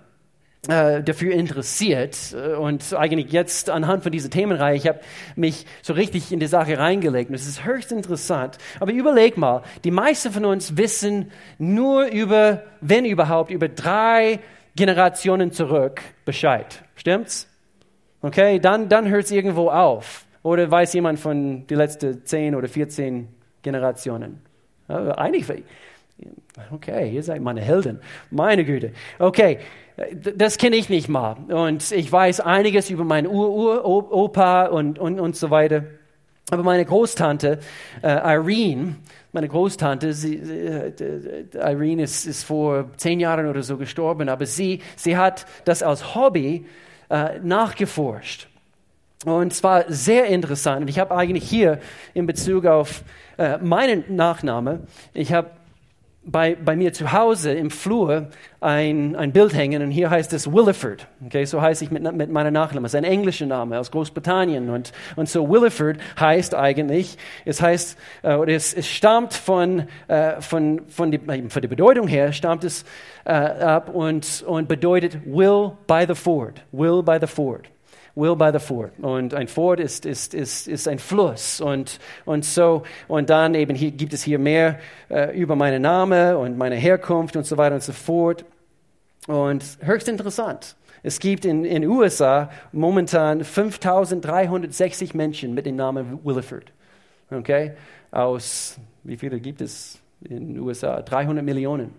äh, 0.68 1.02
dafür 1.02 1.32
interessiert 1.32 2.16
äh, 2.34 2.54
und 2.54 2.94
eigentlich 2.94 3.32
jetzt 3.32 3.68
anhand 3.68 4.04
von 4.04 4.12
dieser 4.12 4.30
Themenreihe, 4.30 4.76
ich 4.76 4.86
habe 4.86 5.00
mich 5.34 5.66
so 5.82 5.92
richtig 5.92 6.30
in 6.30 6.38
die 6.38 6.46
Sache 6.46 6.78
reingelegt 6.78 7.30
und 7.30 7.34
es 7.34 7.48
ist 7.48 7.64
höchst 7.64 7.90
interessant. 7.90 8.58
Aber 8.78 8.92
überleg 8.92 9.36
mal, 9.36 9.62
die 9.82 9.90
meisten 9.90 10.30
von 10.30 10.44
uns 10.44 10.76
wissen 10.76 11.32
nur 11.58 12.04
über, 12.04 12.62
wenn 12.80 13.04
überhaupt, 13.04 13.50
über 13.50 13.68
drei 13.68 14.38
Generationen 14.76 15.50
zurück 15.50 16.00
Bescheid. 16.24 16.84
Stimmt's? 16.94 17.48
Okay, 18.20 18.60
dann, 18.60 18.88
dann 18.88 19.08
hört 19.08 19.24
es 19.24 19.32
irgendwo 19.32 19.68
auf. 19.68 20.26
Oder 20.44 20.70
weiß 20.70 20.92
jemand 20.92 21.18
von 21.18 21.66
den 21.66 21.76
letzten 21.76 22.24
zehn 22.24 22.54
oder 22.54 22.68
14 22.68 23.26
Generationen? 23.62 24.40
Einige. 24.86 25.62
Okay, 26.70 27.10
ihr 27.10 27.22
seid 27.22 27.40
meine 27.40 27.60
Helden. 27.60 28.00
Meine 28.30 28.64
Güte. 28.64 28.92
Okay, 29.18 29.58
das 30.36 30.58
kenne 30.58 30.76
ich 30.76 30.88
nicht 30.88 31.08
mal. 31.08 31.36
Und 31.48 31.92
ich 31.92 32.10
weiß 32.10 32.40
einiges 32.40 32.90
über 32.90 33.04
meinen 33.04 33.26
Ur-Ur-Opa 33.26 34.66
und, 34.66 34.98
und, 34.98 35.20
und 35.20 35.36
so 35.36 35.50
weiter. 35.50 35.84
Aber 36.50 36.62
meine 36.62 36.84
Großtante, 36.84 37.60
äh, 38.02 38.34
Irene, 38.34 38.96
meine 39.32 39.48
Großtante, 39.48 40.12
sie, 40.12 40.36
äh, 40.36 40.92
Irene 41.54 42.02
ist, 42.02 42.26
ist 42.26 42.44
vor 42.44 42.90
zehn 42.96 43.20
Jahren 43.20 43.48
oder 43.48 43.62
so 43.62 43.76
gestorben, 43.76 44.28
aber 44.28 44.44
sie, 44.44 44.80
sie 44.96 45.16
hat 45.16 45.46
das 45.64 45.82
als 45.82 46.14
Hobby 46.14 46.66
äh, 47.08 47.38
nachgeforscht. 47.42 48.48
Und 49.24 49.54
zwar 49.54 49.84
sehr 49.88 50.26
interessant. 50.26 50.82
Und 50.82 50.88
ich 50.88 50.98
habe 50.98 51.14
eigentlich 51.14 51.48
hier 51.48 51.78
in 52.12 52.26
Bezug 52.26 52.66
auf 52.66 53.04
äh, 53.38 53.58
meinen 53.58 54.04
Nachname, 54.08 54.80
ich 55.14 55.32
habe 55.32 55.50
bei, 56.24 56.54
bei 56.54 56.76
mir 56.76 56.92
zu 56.92 57.12
Hause 57.12 57.52
im 57.52 57.70
Flur 57.70 58.28
ein, 58.60 59.16
ein 59.16 59.32
Bild 59.32 59.54
hängen 59.54 59.82
und 59.82 59.90
hier 59.90 60.08
heißt 60.08 60.32
es 60.32 60.52
Williford. 60.52 61.08
Okay, 61.26 61.44
so 61.44 61.60
heiße 61.60 61.84
ich 61.84 61.90
mit, 61.90 62.02
mit 62.14 62.30
meiner 62.30 62.52
Nachname. 62.52 62.86
Es 62.86 62.94
ist 62.94 62.98
ein 62.98 63.04
englischer 63.04 63.46
Name 63.46 63.78
aus 63.78 63.90
Großbritannien. 63.90 64.70
Und, 64.70 64.92
und 65.16 65.28
so 65.28 65.48
Williford 65.48 65.98
heißt 66.18 66.54
eigentlich, 66.54 67.18
es 67.44 67.60
heißt, 67.60 67.98
äh, 68.22 68.34
oder 68.34 68.52
es, 68.52 68.72
es 68.72 68.88
stammt 68.88 69.34
von, 69.34 69.88
äh, 70.06 70.40
von, 70.40 70.82
von, 70.88 71.10
die, 71.10 71.18
von 71.18 71.62
der 71.62 71.68
Bedeutung 71.68 72.06
her, 72.06 72.32
stammt 72.32 72.62
es 72.62 72.84
äh, 73.24 73.32
ab 73.32 73.88
und, 73.92 74.44
und 74.46 74.68
bedeutet 74.68 75.18
Will 75.24 75.72
by 75.88 76.04
the 76.06 76.14
Ford. 76.14 76.62
Will 76.70 77.02
by 77.02 77.18
the 77.20 77.26
Ford. 77.26 77.71
Will 78.14 78.36
by 78.36 78.50
the 78.52 78.58
Ford. 78.58 78.92
Und 79.00 79.32
ein 79.32 79.48
Ford 79.48 79.80
ist, 79.80 80.04
ist, 80.04 80.34
ist, 80.34 80.68
ist 80.68 80.86
ein 80.86 80.98
Fluss. 80.98 81.60
Und, 81.60 81.98
und 82.24 82.44
so, 82.44 82.82
und 83.08 83.30
dann 83.30 83.54
eben 83.54 83.74
hier 83.74 83.90
gibt 83.90 84.12
es 84.12 84.22
hier 84.22 84.38
mehr 84.38 84.78
äh, 85.08 85.36
über 85.36 85.56
meinen 85.56 85.82
Namen 85.82 86.36
und 86.36 86.58
meine 86.58 86.76
Herkunft 86.76 87.36
und 87.36 87.46
so 87.46 87.56
weiter 87.56 87.74
und 87.74 87.82
so 87.82 87.92
fort. 87.92 88.44
Und 89.26 89.64
höchst 89.80 90.08
interessant. 90.08 90.76
Es 91.02 91.18
gibt 91.18 91.44
in 91.44 91.64
den 91.64 91.86
USA 91.86 92.50
momentan 92.70 93.42
5360 93.42 95.14
Menschen 95.14 95.54
mit 95.54 95.66
dem 95.66 95.76
Namen 95.76 96.20
Williford. 96.22 96.72
Okay? 97.30 97.72
Aus, 98.10 98.78
wie 99.02 99.16
viele 99.16 99.40
gibt 99.40 99.60
es 99.62 99.98
in 100.22 100.54
den 100.54 100.58
USA? 100.60 101.00
300 101.00 101.44
Millionen. 101.44 101.92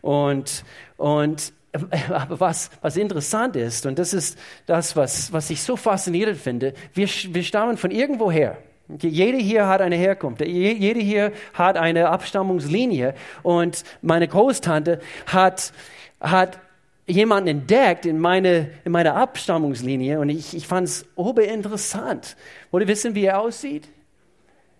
Und, 0.00 0.64
und 0.96 1.52
aber 2.10 2.40
was, 2.40 2.70
was 2.80 2.96
interessant 2.96 3.56
ist, 3.56 3.86
und 3.86 3.98
das 3.98 4.12
ist 4.12 4.38
das, 4.66 4.94
was, 4.96 5.32
was 5.32 5.50
ich 5.50 5.62
so 5.62 5.76
faszinierend 5.76 6.38
finde, 6.38 6.74
wir, 6.92 7.08
wir 7.08 7.42
stammen 7.42 7.76
von 7.76 7.90
irgendwoher. 7.90 8.58
Jeder 8.98 9.38
hier 9.38 9.68
hat 9.68 9.80
eine 9.80 9.96
Herkunft. 9.96 10.42
Jeder 10.42 11.00
hier 11.00 11.32
hat 11.54 11.76
eine 11.76 12.10
Abstammungslinie. 12.10 13.14
Und 13.42 13.84
meine 14.02 14.28
Großtante 14.28 15.00
hat, 15.26 15.72
hat 16.20 16.58
jemanden 17.06 17.48
entdeckt 17.48 18.06
in 18.06 18.18
meine, 18.18 18.70
in 18.84 18.92
meine 18.92 19.14
Abstammungslinie 19.14 20.20
und 20.20 20.28
ich, 20.28 20.54
ich 20.54 20.66
fand 20.66 20.88
es 20.88 21.06
oberinteressant. 21.16 22.36
Wollt 22.70 22.84
ihr 22.84 22.88
wissen, 22.88 23.14
wie 23.14 23.24
er 23.24 23.40
aussieht? 23.40 23.88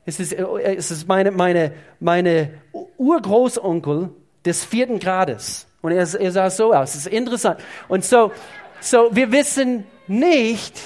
Es 0.04 0.18
ist, 0.18 0.32
es 0.32 0.90
ist 0.90 1.08
meine, 1.08 1.30
meine, 1.30 1.72
meine 2.00 2.50
Urgroßonkel 2.98 4.10
des 4.44 4.64
vierten 4.64 4.98
Grades. 4.98 5.66
Und 5.82 5.92
er, 5.92 6.20
er 6.20 6.32
sah 6.32 6.48
so 6.48 6.72
aus. 6.72 6.94
Es 6.94 7.06
ist 7.06 7.12
interessant. 7.12 7.60
Und 7.88 8.04
so, 8.04 8.32
so, 8.80 9.14
wir 9.14 9.30
wissen 9.32 9.84
nicht 10.06 10.80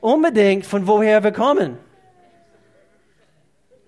unbedingt, 0.00 0.64
von 0.64 0.86
woher 0.86 1.22
wir 1.22 1.32
kommen. 1.32 1.78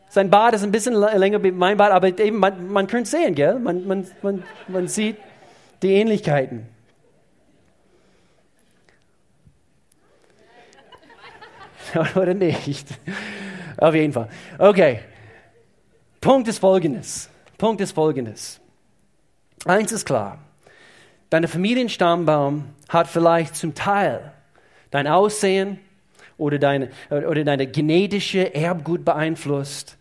Sein 0.09 0.31
Bart 0.31 0.55
ist 0.55 0.63
ein 0.63 0.71
bisschen 0.71 0.95
länger 0.95 1.43
wie 1.43 1.51
mein 1.51 1.77
Bart, 1.77 1.93
aber 1.93 2.17
eben, 2.19 2.39
man, 2.39 2.71
man 2.71 2.87
könnte 2.87 3.11
sehen, 3.11 3.35
gell? 3.35 3.59
Man, 3.59 3.87
man, 3.87 4.07
man, 4.23 4.45
man 4.69 4.87
sieht 4.87 5.17
die 5.83 5.93
Ähnlichkeiten. 5.93 6.69
Oder 12.15 12.35
nicht? 12.35 12.89
Auf 13.77 13.95
jeden 13.95 14.13
Fall. 14.13 14.29
Okay. 14.59 15.01
Punkt 16.21 16.49
ist 16.49 16.59
folgendes. 16.59 17.29
Punkt 17.59 17.81
ist 17.81 17.93
folgendes. 17.93 18.61
Eins 19.65 19.93
ist 19.93 20.05
klar. 20.05 20.39
Dein 21.31 21.49
Familienstammbaum 21.49 22.67
hat 22.89 23.09
vielleicht 23.09 23.57
zum 23.57 23.75
Teil 23.75 24.33
dein 24.91 25.07
Aussehen 25.07 25.81
oder 26.37 26.59
deine, 26.59 26.91
oder 27.11 27.45
deine 27.45 27.67
genetische 27.67 28.55
Erbgut 28.55 29.05
beeinflusst. 29.05 29.97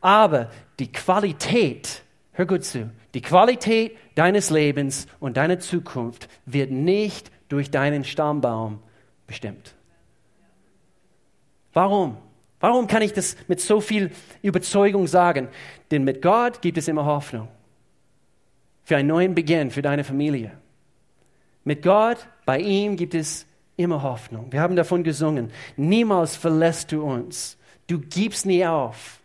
Aber 0.00 0.50
die 0.78 0.90
Qualität, 0.90 2.02
hör 2.32 2.46
gut 2.46 2.64
zu, 2.64 2.90
die 3.14 3.20
Qualität 3.20 3.96
deines 4.14 4.50
Lebens 4.50 5.06
und 5.20 5.36
deiner 5.36 5.60
Zukunft 5.60 6.28
wird 6.46 6.70
nicht 6.70 7.30
durch 7.48 7.70
deinen 7.70 8.04
Stammbaum 8.04 8.82
bestimmt. 9.26 9.74
Warum? 11.74 12.16
Warum 12.60 12.86
kann 12.86 13.02
ich 13.02 13.12
das 13.12 13.36
mit 13.48 13.60
so 13.60 13.80
viel 13.80 14.10
Überzeugung 14.40 15.06
sagen? 15.06 15.48
Denn 15.90 16.04
mit 16.04 16.22
Gott 16.22 16.62
gibt 16.62 16.78
es 16.78 16.88
immer 16.88 17.04
Hoffnung 17.04 17.48
für 18.84 18.96
einen 18.96 19.08
neuen 19.08 19.34
Beginn 19.34 19.70
für 19.70 19.82
deine 19.82 20.04
Familie. 20.04 20.52
Mit 21.64 21.82
Gott, 21.82 22.18
bei 22.44 22.58
ihm 22.58 22.96
gibt 22.96 23.14
es 23.14 23.46
immer 23.76 24.02
Hoffnung. 24.02 24.52
Wir 24.52 24.60
haben 24.60 24.76
davon 24.76 25.04
gesungen. 25.04 25.50
Niemals 25.76 26.36
verlässt 26.36 26.92
du 26.92 27.02
uns. 27.02 27.56
Du 27.86 28.00
gibst 28.00 28.46
nie 28.46 28.66
auf. 28.66 29.20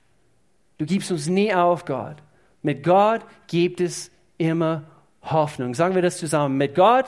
Du 0.77 0.85
gibst 0.85 1.11
uns 1.11 1.27
nie 1.27 1.53
auf, 1.53 1.85
Gott. 1.85 2.17
Mit 2.61 2.83
Gott 2.83 3.21
gibt 3.47 3.81
es 3.81 4.11
immer 4.37 4.83
Hoffnung. 5.23 5.73
Sagen 5.73 5.95
wir 5.95 6.01
das 6.01 6.17
zusammen. 6.17 6.57
Mit 6.57 6.75
Gott 6.75 7.05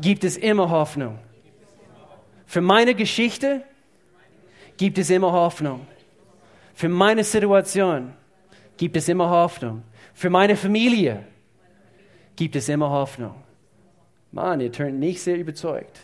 gibt 0.00 0.24
es 0.24 0.36
immer 0.36 0.70
Hoffnung. 0.70 1.18
Für 2.46 2.60
meine 2.60 2.94
Geschichte 2.94 3.64
gibt 4.76 4.98
es 4.98 5.10
immer 5.10 5.32
Hoffnung. 5.32 5.86
Für 6.74 6.88
meine 6.88 7.24
Situation 7.24 8.12
gibt 8.76 8.96
es 8.96 9.08
immer 9.08 9.30
Hoffnung. 9.30 9.82
Für 10.14 10.30
meine 10.30 10.56
Familie 10.56 11.24
gibt 12.36 12.56
es 12.56 12.68
immer 12.68 12.90
Hoffnung. 12.90 13.34
Mann, 14.30 14.60
ihr 14.60 14.72
tönt 14.72 14.98
nicht 14.98 15.22
sehr 15.22 15.36
überzeugt. 15.36 16.00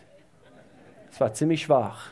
Es 1.11 1.20
war 1.20 1.32
ziemlich 1.32 1.62
schwach. 1.62 2.11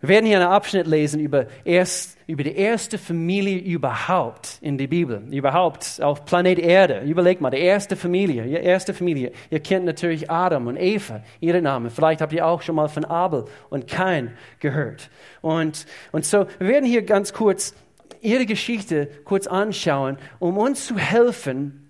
Wir 0.00 0.10
werden 0.10 0.26
hier 0.26 0.38
einen 0.38 0.48
Abschnitt 0.48 0.86
lesen 0.86 1.18
über, 1.18 1.46
erst, 1.64 2.16
über 2.28 2.44
die 2.44 2.54
erste 2.54 2.98
Familie 2.98 3.58
überhaupt 3.58 4.58
in 4.60 4.78
der 4.78 4.86
Bibel, 4.86 5.24
überhaupt 5.32 6.00
auf 6.00 6.24
Planet 6.24 6.60
Erde. 6.60 7.00
Überlegt 7.00 7.40
mal, 7.40 7.50
die 7.50 7.58
erste 7.58 7.96
Familie, 7.96 8.44
die 8.44 8.54
erste 8.54 8.94
Familie. 8.94 9.32
Ihr 9.50 9.58
kennt 9.58 9.86
natürlich 9.86 10.30
Adam 10.30 10.68
und 10.68 10.76
Eva, 10.76 11.24
ihre 11.40 11.60
Namen. 11.60 11.90
Vielleicht 11.90 12.20
habt 12.20 12.32
ihr 12.32 12.46
auch 12.46 12.62
schon 12.62 12.76
mal 12.76 12.88
von 12.88 13.04
Abel 13.04 13.46
und 13.70 13.88
Kain 13.88 14.30
gehört. 14.60 15.10
Und, 15.42 15.84
und 16.12 16.24
so, 16.24 16.46
wir 16.60 16.68
werden 16.68 16.84
hier 16.84 17.02
ganz 17.02 17.32
kurz 17.32 17.74
ihre 18.20 18.46
Geschichte 18.46 19.08
kurz 19.24 19.48
anschauen, 19.48 20.16
um 20.38 20.58
uns 20.58 20.86
zu 20.86 20.96
helfen, 20.96 21.87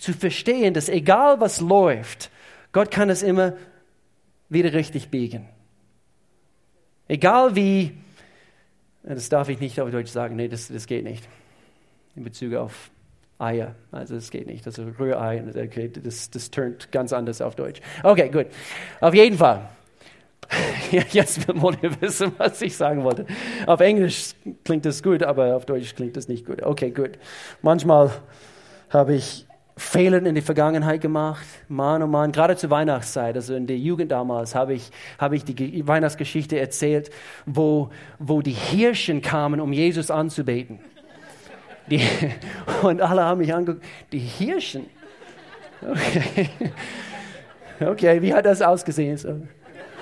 zu 0.00 0.12
verstehen, 0.12 0.74
dass 0.74 0.88
egal 0.88 1.40
was 1.40 1.60
läuft, 1.60 2.30
Gott 2.72 2.90
kann 2.90 3.10
es 3.10 3.22
immer 3.22 3.54
wieder 4.48 4.72
richtig 4.72 5.10
biegen. 5.10 5.48
Egal 7.06 7.56
wie, 7.56 7.94
das 9.02 9.28
darf 9.28 9.48
ich 9.48 9.60
nicht 9.60 9.80
auf 9.80 9.90
Deutsch 9.90 10.10
sagen, 10.10 10.36
nee, 10.36 10.48
das, 10.48 10.68
das 10.68 10.86
geht 10.86 11.04
nicht. 11.04 11.26
In 12.14 12.24
Bezug 12.24 12.54
auf 12.54 12.90
Eier, 13.38 13.74
also 13.92 14.14
das 14.14 14.30
geht 14.30 14.46
nicht. 14.46 14.66
Also 14.66 14.84
Rührei, 14.98 15.42
okay, 15.48 15.88
das, 15.88 16.30
das 16.30 16.50
turnt 16.50 16.90
ganz 16.92 17.12
anders 17.12 17.40
auf 17.40 17.54
Deutsch. 17.54 17.80
Okay, 18.02 18.28
gut. 18.28 18.46
Auf 19.00 19.14
jeden 19.14 19.38
Fall. 19.38 19.68
Jetzt 21.10 21.46
wollt 21.60 21.82
ihr 21.82 22.00
wissen, 22.00 22.32
was 22.36 22.60
ich 22.62 22.76
sagen 22.76 23.04
wollte. 23.04 23.26
Auf 23.66 23.80
Englisch 23.80 24.34
klingt 24.64 24.84
das 24.84 25.02
gut, 25.02 25.22
aber 25.22 25.56
auf 25.56 25.66
Deutsch 25.66 25.94
klingt 25.94 26.16
das 26.16 26.28
nicht 26.28 26.46
gut. 26.46 26.62
Okay, 26.62 26.90
gut. 26.90 27.12
Manchmal 27.62 28.10
habe 28.90 29.14
ich 29.14 29.46
Fehler 29.78 30.24
in 30.24 30.34
der 30.34 30.42
Vergangenheit 30.42 31.00
gemacht. 31.00 31.46
Mann, 31.68 32.02
oh 32.02 32.06
Mann, 32.06 32.32
gerade 32.32 32.56
zur 32.56 32.70
Weihnachtszeit, 32.70 33.36
also 33.36 33.54
in 33.54 33.66
der 33.66 33.78
Jugend 33.78 34.10
damals, 34.10 34.54
habe 34.54 34.74
ich, 34.74 34.90
habe 35.18 35.36
ich 35.36 35.44
die 35.44 35.86
Weihnachtsgeschichte 35.86 36.58
erzählt, 36.58 37.10
wo, 37.46 37.90
wo 38.18 38.42
die 38.42 38.52
Hirschen 38.52 39.22
kamen, 39.22 39.60
um 39.60 39.72
Jesus 39.72 40.10
anzubeten. 40.10 40.80
Die, 41.88 42.02
und 42.82 43.00
alle 43.00 43.22
haben 43.22 43.38
mich 43.38 43.54
angeguckt, 43.54 43.86
die 44.12 44.18
Hirschen? 44.18 44.86
Okay. 45.80 46.50
Okay, 47.80 48.20
wie 48.20 48.34
hat 48.34 48.44
das 48.44 48.60
ausgesehen? 48.60 49.48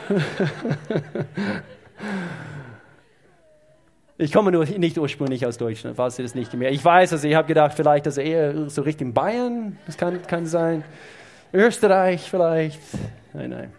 Ich 4.19 4.33
komme 4.33 4.51
nur 4.51 4.65
nicht 4.65 4.97
ursprünglich 4.97 5.45
aus 5.45 5.59
Deutschland, 5.59 5.97
falls 5.97 6.19
ihr 6.19 6.23
das 6.23 6.35
nicht 6.35 6.55
mehr. 6.55 6.71
Ich 6.71 6.83
weiß, 6.83 7.13
also 7.13 7.29
ich 7.29 7.35
habe 7.35 7.47
gedacht, 7.47 7.75
vielleicht 7.77 8.07
also 8.07 8.23
eher 8.23 8.71
so 8.71 8.81
Richtung 8.81 9.13
Bayern, 9.13 9.79
das 9.85 9.99
kann, 9.99 10.23
kann 10.23 10.47
sein. 10.47 10.85
Österreich 11.53 12.23
vielleicht. 12.23 12.81
Nein, 13.35 13.51
nein. 13.51 13.73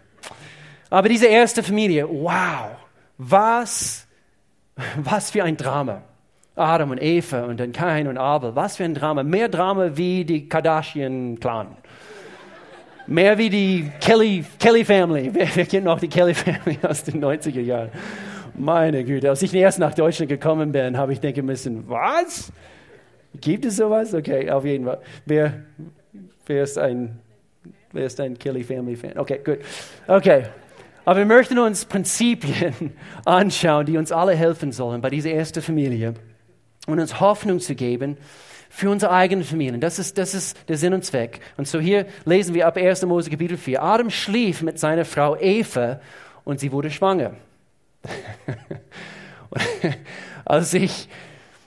Aber 0.90 1.08
diese 1.08 1.26
erste 1.26 1.62
Familie, 1.64 2.08
wow, 2.08 2.70
was, 3.18 4.06
was 4.96 5.30
für 5.32 5.42
ein 5.42 5.56
Drama. 5.56 6.02
Adam 6.54 6.90
und 6.92 7.02
Eva 7.02 7.44
und 7.44 7.58
dann 7.58 7.72
Kain 7.72 8.08
und 8.08 8.18
Abel, 8.18 8.54
was 8.54 8.76
für 8.76 8.84
ein 8.84 8.94
Drama. 8.94 9.22
Mehr 9.22 9.48
Drama 9.48 9.96
wie 9.96 10.24
die 10.24 10.48
Kardashian-Clan. 10.48 11.76
Mehr 13.06 13.38
wie 13.38 13.50
die 13.50 13.90
Kelly, 14.00 14.44
Kelly 14.58 14.84
Family. 14.84 15.30
Wer, 15.32 15.48
wer 15.54 15.66
kennt 15.66 15.84
noch 15.84 15.98
die 15.98 16.08
Kelly 16.08 16.34
Family 16.34 16.78
aus 16.82 17.02
den 17.02 17.24
90er 17.24 17.60
Jahren? 17.60 17.90
Meine 18.58 19.04
Güte, 19.04 19.30
als 19.30 19.42
ich 19.42 19.54
erst 19.54 19.78
nach 19.78 19.94
Deutschland 19.94 20.28
gekommen 20.28 20.72
bin, 20.72 20.96
habe 20.96 21.12
ich 21.12 21.20
denken 21.20 21.46
müssen, 21.46 21.88
was? 21.88 22.52
Gibt 23.40 23.64
es 23.64 23.76
sowas? 23.76 24.14
Okay, 24.14 24.50
auf 24.50 24.64
jeden 24.64 24.84
Fall. 24.84 25.00
Wer, 25.26 25.62
wer, 26.46 26.62
ist, 26.64 26.76
ein, 26.76 27.20
wer 27.92 28.06
ist 28.06 28.18
ein 28.20 28.36
Kelly 28.36 28.64
Family 28.64 28.96
Fan? 28.96 29.16
Okay, 29.16 29.40
gut. 29.44 29.58
Okay. 30.08 30.44
Aber 31.04 31.20
wir 31.20 31.26
möchten 31.26 31.58
uns 31.58 31.84
Prinzipien 31.84 32.74
anschauen, 33.24 33.86
die 33.86 33.96
uns 33.96 34.10
alle 34.10 34.34
helfen 34.34 34.72
sollen 34.72 35.00
bei 35.00 35.10
dieser 35.10 35.30
ersten 35.30 35.62
Familie 35.62 36.14
und 36.86 36.98
uns 36.98 37.20
Hoffnung 37.20 37.60
zu 37.60 37.74
geben 37.74 38.16
für 38.68 38.90
unsere 38.90 39.12
eigenen 39.12 39.44
Familien. 39.44 39.80
Das 39.80 39.98
ist, 39.98 40.18
das 40.18 40.34
ist 40.34 40.68
der 40.68 40.76
Sinn 40.76 40.92
und 40.94 41.04
Zweck. 41.04 41.40
Und 41.56 41.68
so 41.68 41.78
hier 41.78 42.06
lesen 42.24 42.54
wir 42.54 42.66
ab 42.66 42.76
1. 42.76 43.06
Mose 43.06 43.30
Kapitel 43.30 43.56
4. 43.56 43.82
Adam 43.82 44.10
schlief 44.10 44.62
mit 44.62 44.78
seiner 44.78 45.04
Frau 45.04 45.36
Eva 45.36 46.00
und 46.44 46.60
sie 46.60 46.72
wurde 46.72 46.90
schwanger. 46.90 47.34
als, 50.44 50.74
ich, 50.74 51.08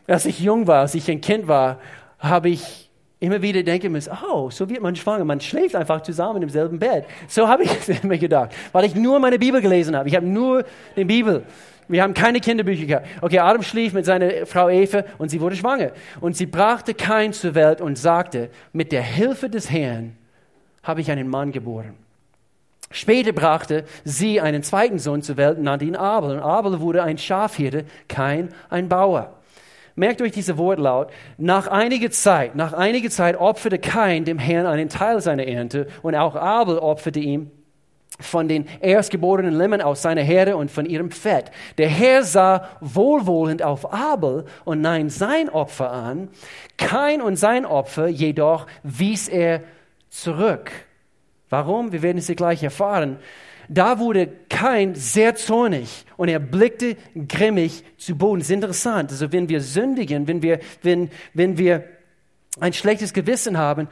als 0.08 0.26
ich 0.26 0.40
jung 0.40 0.68
war, 0.68 0.82
als 0.82 0.96
ich 0.96 1.10
ein 1.10 1.22
Kind 1.22 1.48
war, 1.48 1.80
habe 2.20 2.50
ich 2.50 2.90
immer 3.20 3.42
wieder 3.42 3.62
denken 3.62 3.92
müssen, 3.92 4.12
oh, 4.32 4.50
so 4.50 4.68
wird 4.68 4.82
man 4.82 4.96
schwanger, 4.96 5.24
man 5.24 5.40
schläft 5.40 5.76
einfach 5.76 6.02
zusammen 6.02 6.42
im 6.42 6.50
selben 6.50 6.80
Bett. 6.80 7.06
So 7.28 7.48
habe 7.48 7.64
ich 7.64 7.72
immer 8.04 8.18
gedacht, 8.18 8.52
weil 8.72 8.86
ich 8.86 8.96
nur 8.96 9.20
meine 9.20 9.38
Bibel 9.38 9.62
gelesen 9.62 9.96
habe. 9.96 10.10
Ich 10.10 10.16
habe 10.16 10.26
nur 10.26 10.66
die 10.96 11.06
Bibel. 11.06 11.44
Wir 11.88 12.04
haben 12.04 12.14
keine 12.14 12.40
Kinderbücher 12.40 12.86
gehabt. 12.86 13.08
Okay, 13.22 13.40
Adam 13.40 13.62
schlief 13.62 13.94
mit 13.94 14.06
seiner 14.06 14.46
Frau 14.46 14.70
Eva 14.70 15.04
und 15.18 15.30
sie 15.30 15.40
wurde 15.40 15.56
schwanger. 15.56 15.92
Und 16.20 16.36
sie 16.36 16.46
brachte 16.46 16.94
Kain 16.94 17.34
zur 17.34 17.54
Welt 17.54 17.82
und 17.82 17.98
sagte, 17.98 18.50
mit 18.74 18.92
der 18.92 19.04
Hilfe 19.04 19.50
des 19.50 19.70
Herrn 19.70 20.16
habe 20.84 21.02
ich 21.02 21.12
einen 21.12 21.28
Mann 21.28 21.52
geboren. 21.52 21.94
Später 22.92 23.32
brachte 23.32 23.86
sie 24.04 24.42
einen 24.42 24.64
zweiten 24.64 25.00
Sohn 25.00 25.22
zur 25.22 25.38
Welt 25.38 25.58
und 25.58 25.64
nannte 25.64 25.86
ihn 25.86 25.96
Abel. 25.96 26.32
Und 26.32 26.40
Abel 26.40 26.80
wurde 26.80 27.04
ein 27.04 27.18
Schafhirte, 27.18 27.86
kein 28.08 28.50
ein 28.70 28.90
Bauer. 28.90 29.34
Merkt 29.96 30.22
euch 30.22 30.32
diese 30.32 30.58
Wortlaut. 30.58 31.10
Nach 31.38 31.68
einiger 31.68 32.12
Zeit, 32.12 32.56
nach 32.56 32.74
einiger 32.74 33.10
Zeit 33.10 33.38
opferte 33.38 33.80
Kain 33.80 34.26
dem 34.26 34.40
Herrn 34.40 34.66
einen 34.66 34.90
Teil 34.90 35.22
seiner 35.22 35.46
Ernte 35.46 35.88
und 36.02 36.16
auch 36.16 36.36
Abel 36.36 36.78
opferte 36.78 37.20
ihm 37.20 37.52
von 38.20 38.48
den 38.48 38.68
erstgeborenen 38.80 39.54
Lämmen 39.54 39.82
aus 39.82 40.02
seiner 40.02 40.22
Herde 40.22 40.56
und 40.56 40.72
von 40.72 40.86
ihrem 40.86 41.12
Fett. 41.12 41.52
Der 41.78 41.90
Herr 41.90 42.24
sah 42.24 42.68
wohlwollend 42.80 43.64
auf 43.64 43.94
Abel 43.94 44.46
und 44.64 44.82
nahm 44.82 45.10
sein 45.10 45.50
Opfer 45.50 45.92
an. 45.92 46.30
Kein 46.78 47.22
und 47.22 47.36
sein 47.36 47.66
Opfer 47.66 48.08
jedoch 48.08 48.68
wies 48.84 49.28
er 49.28 49.62
zurück. 50.10 50.72
Warum? 51.52 51.92
Wir 51.92 52.02
werden 52.02 52.18
es 52.18 52.28
gleich 52.28 52.64
erfahren. 52.64 53.18
Da 53.68 54.00
wurde 54.00 54.28
Kain 54.50 54.96
sehr 54.96 55.36
zornig 55.36 56.06
und 56.18 56.30
er 56.30 56.40
blickte 56.40 56.96
grimmig 57.28 57.84
zu 57.98 58.18
Boden. 58.18 58.40
Das 58.40 58.50
ist 58.50 58.56
interessant. 58.56 59.12
Also 59.12 59.32
wenn 59.32 59.50
wir 59.50 59.62
sündigen, 59.62 60.28
wenn 60.28 60.42
wir, 60.42 60.60
wenn, 60.82 61.12
wenn 61.34 61.58
wir 61.58 61.84
ein 62.60 62.74
schlechtes 62.74 63.14
Gewissen 63.14 63.58
haben, 63.58 63.90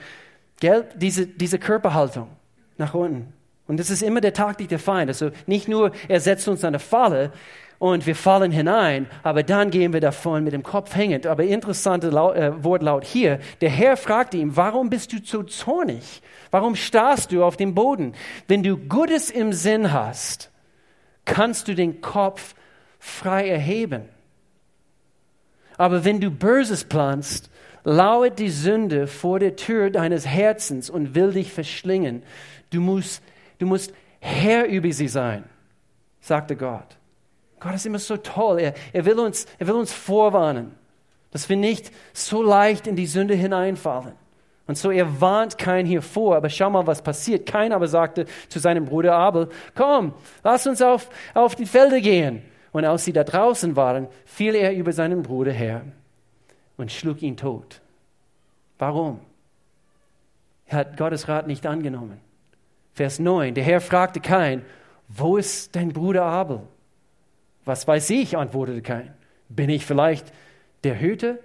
gell, 0.61 0.85
diese, 0.95 1.27
diese 1.27 1.59
Körperhaltung 1.59 2.29
nach 2.77 2.93
unten. 2.93 3.33
Und 3.67 3.77
das 3.77 3.89
ist 3.89 4.03
immer 4.03 4.21
der 4.21 4.33
Taktik 4.33 4.69
der 4.69 4.79
Feind. 4.79 5.09
Also 5.09 5.31
nicht 5.45 5.67
nur, 5.67 5.91
er 6.07 6.21
setzt 6.21 6.47
uns 6.47 6.63
eine 6.63 6.79
Falle 6.79 7.31
und 7.79 8.05
wir 8.05 8.15
fallen 8.15 8.51
hinein, 8.51 9.07
aber 9.24 9.41
dann 9.41 9.71
gehen 9.71 9.93
wir 9.93 10.01
davon 10.01 10.43
mit 10.43 10.53
dem 10.53 10.63
Kopf 10.63 10.95
hängend. 10.95 11.25
Aber 11.25 11.43
interessantes 11.45 12.13
äh, 12.13 12.63
Wortlaut 12.63 13.05
hier. 13.05 13.39
Der 13.62 13.69
Herr 13.69 13.98
fragte 13.98 14.38
ihm, 14.38 14.55
warum 14.55 14.89
bist 14.89 15.13
du 15.13 15.17
so 15.24 15.43
zornig? 15.43 16.21
Warum 16.51 16.75
starrst 16.75 17.31
du 17.31 17.43
auf 17.43 17.57
den 17.57 17.74
Boden? 17.74 18.13
Wenn 18.48 18.63
du 18.63 18.77
Gutes 18.77 19.31
im 19.31 19.53
Sinn 19.53 19.91
hast, 19.93 20.51
kannst 21.25 21.67
du 21.67 21.75
den 21.75 22.01
Kopf 22.01 22.53
frei 23.00 23.48
erheben. 23.48 24.03
Aber 25.77 26.03
wenn 26.03 26.19
du 26.19 26.29
Böses 26.29 26.83
planst, 26.83 27.50
lauert 27.86 28.39
die 28.39 28.50
Sünde 28.50 29.07
vor 29.07 29.39
der 29.39 29.55
Tür 29.55 29.89
deines 29.89 30.27
Herzens 30.27 30.89
und 30.89 31.15
will 31.15 31.31
dich 31.31 31.53
verschlingen. 31.53 32.24
Du 32.71 32.81
musst 32.81 33.24
Du 33.59 33.65
musst 33.65 33.93
Herr 34.21 34.65
über 34.65 34.91
sie 34.91 35.07
sein, 35.07 35.43
sagte 36.21 36.55
Gott. 36.55 36.98
Gott 37.59 37.75
ist 37.75 37.85
immer 37.85 37.99
so 37.99 38.17
toll. 38.17 38.59
Er, 38.59 38.73
er, 38.93 39.05
will 39.05 39.19
uns, 39.19 39.45
er 39.57 39.67
will 39.67 39.75
uns 39.75 39.91
vorwarnen, 39.91 40.75
dass 41.31 41.49
wir 41.49 41.57
nicht 41.57 41.91
so 42.13 42.41
leicht 42.41 42.87
in 42.87 42.95
die 42.95 43.07
Sünde 43.07 43.35
hineinfallen. 43.35 44.13
Und 44.67 44.77
so 44.77 44.91
er 44.91 45.19
warnt 45.19 45.57
kein 45.57 45.85
hier 45.85 46.01
vor, 46.01 46.35
aber 46.35 46.49
schau 46.49 46.69
mal, 46.69 46.85
was 46.85 47.01
passiert. 47.01 47.47
Kein 47.47 47.73
aber 47.73 47.87
sagte 47.87 48.25
zu 48.49 48.59
seinem 48.59 48.85
Bruder 48.85 49.15
Abel, 49.15 49.49
komm, 49.75 50.13
lass 50.43 50.67
uns 50.67 50.81
auf, 50.81 51.09
auf 51.33 51.55
die 51.55 51.65
Felder 51.65 52.01
gehen. 52.01 52.43
Und 52.71 52.85
als 52.85 53.03
sie 53.03 53.13
da 53.13 53.23
draußen 53.23 53.75
waren, 53.75 54.07
fiel 54.25 54.53
er 54.53 54.73
über 54.73 54.93
seinen 54.93 55.23
Bruder 55.23 55.51
her 55.51 55.81
und 56.77 56.91
schlug 56.91 57.23
ihn 57.23 57.35
tot. 57.35 57.81
Warum? 58.77 59.21
Er 60.67 60.77
hat 60.77 60.97
Gottes 60.97 61.27
Rat 61.27 61.47
nicht 61.47 61.65
angenommen. 61.65 62.21
Vers 62.93 63.17
9. 63.17 63.55
Der 63.55 63.63
Herr 63.63 63.81
fragte 63.81 64.19
Kain, 64.19 64.63
wo 65.07 65.37
ist 65.37 65.75
dein 65.75 65.89
Bruder 65.89 66.25
Abel? 66.25 66.61
Was 67.69 67.88
weiß 67.88 68.09
ich, 68.09 68.35
antwortete 68.35 68.81
Kain. 68.81 69.13
Bin 69.47 69.69
ich 69.69 69.85
vielleicht 69.85 70.33
der 70.83 70.99
Hüter 70.99 71.38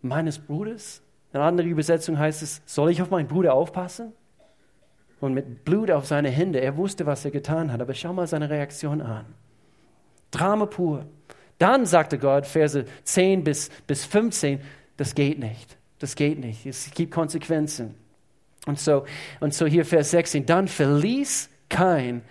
meines 0.00 0.38
Bruders? 0.38 1.02
In 1.32 1.40
einer 1.40 1.48
anderen 1.48 1.68
Übersetzung 1.68 2.16
heißt 2.16 2.42
es, 2.42 2.62
soll 2.64 2.92
ich 2.92 3.02
auf 3.02 3.10
meinen 3.10 3.26
Bruder 3.26 3.52
aufpassen? 3.52 4.12
Und 5.20 5.34
mit 5.34 5.64
Blut 5.64 5.90
auf 5.90 6.06
seine 6.06 6.30
Hände, 6.30 6.60
er 6.60 6.76
wusste, 6.76 7.06
was 7.06 7.24
er 7.24 7.32
getan 7.32 7.72
hat, 7.72 7.80
aber 7.80 7.92
schau 7.92 8.12
mal 8.12 8.28
seine 8.28 8.50
Reaktion 8.50 9.00
an. 9.00 9.24
Drama 10.30 10.66
pur. 10.66 11.06
Dann 11.58 11.86
sagte 11.86 12.18
Gott, 12.18 12.46
Verse 12.46 12.84
10 13.02 13.42
bis, 13.42 13.68
bis 13.88 14.04
15, 14.04 14.60
das 14.96 15.12
geht 15.12 15.40
nicht. 15.40 15.76
Das 15.98 16.14
geht 16.14 16.38
nicht. 16.38 16.66
Es 16.66 16.88
gibt 16.92 17.10
Konsequenzen. 17.10 17.96
Und 18.66 18.78
so, 18.78 19.06
und 19.40 19.54
so 19.54 19.66
hier 19.66 19.84
Vers 19.84 20.12
16, 20.12 20.46
dann 20.46 20.68
verließ 20.68 21.50
Kain 21.68 22.22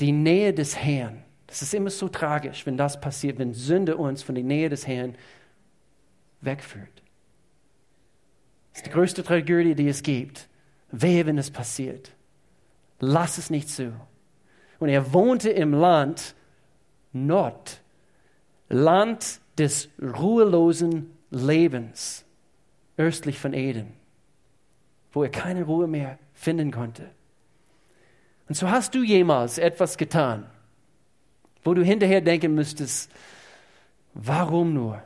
die 0.00 0.10
Nähe 0.10 0.52
des 0.52 0.76
Herrn. 0.76 1.21
Das 1.52 1.60
ist 1.60 1.74
immer 1.74 1.90
so 1.90 2.08
tragisch, 2.08 2.64
wenn 2.64 2.78
das 2.78 2.98
passiert, 2.98 3.38
wenn 3.38 3.52
Sünde 3.52 3.98
uns 3.98 4.22
von 4.22 4.34
der 4.34 4.42
Nähe 4.42 4.70
des 4.70 4.86
Herrn 4.86 5.14
wegführt. 6.40 7.02
Das 8.72 8.78
ist 8.78 8.86
die 8.86 8.90
größte 8.90 9.22
Tragödie, 9.22 9.74
die 9.74 9.88
es 9.88 10.02
gibt. 10.02 10.48
Wehe, 10.90 11.26
wenn 11.26 11.36
es 11.36 11.50
passiert. 11.50 12.12
Lass 13.00 13.36
es 13.36 13.50
nicht 13.50 13.68
zu. 13.68 13.92
Und 14.78 14.88
er 14.88 15.12
wohnte 15.12 15.50
im 15.50 15.74
Land 15.74 16.34
Nord, 17.12 17.82
Land 18.70 19.40
des 19.58 19.90
ruhelosen 20.00 21.10
Lebens, 21.30 22.24
östlich 22.96 23.38
von 23.38 23.52
Eden 23.52 23.92
wo 25.12 25.22
er 25.22 25.30
keine 25.30 25.64
Ruhe 25.64 25.86
mehr 25.86 26.18
finden 26.32 26.70
konnte. 26.70 27.10
Und 28.48 28.56
so 28.56 28.70
hast 28.70 28.94
du 28.94 29.02
jemals 29.02 29.58
etwas 29.58 29.96
getan, 29.96 30.46
wo 31.64 31.74
du 31.74 31.82
hinterher 31.82 32.20
denken 32.20 32.54
müsstest, 32.54 33.10
warum 34.14 34.74
nur? 34.74 35.02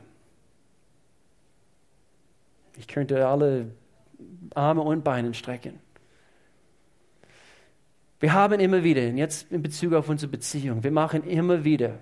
Ich 2.77 2.87
könnte 2.87 3.27
alle 3.27 3.71
Arme 4.53 4.81
und 4.81 5.03
Beine 5.03 5.33
strecken. 5.33 5.79
Wir 8.19 8.33
haben 8.33 8.59
immer 8.59 8.83
wieder, 8.83 9.03
jetzt 9.03 9.51
in 9.51 9.61
Bezug 9.61 9.93
auf 9.93 10.09
unsere 10.09 10.31
Beziehung, 10.31 10.83
wir 10.83 10.91
machen 10.91 11.23
immer 11.23 11.63
wieder 11.63 11.99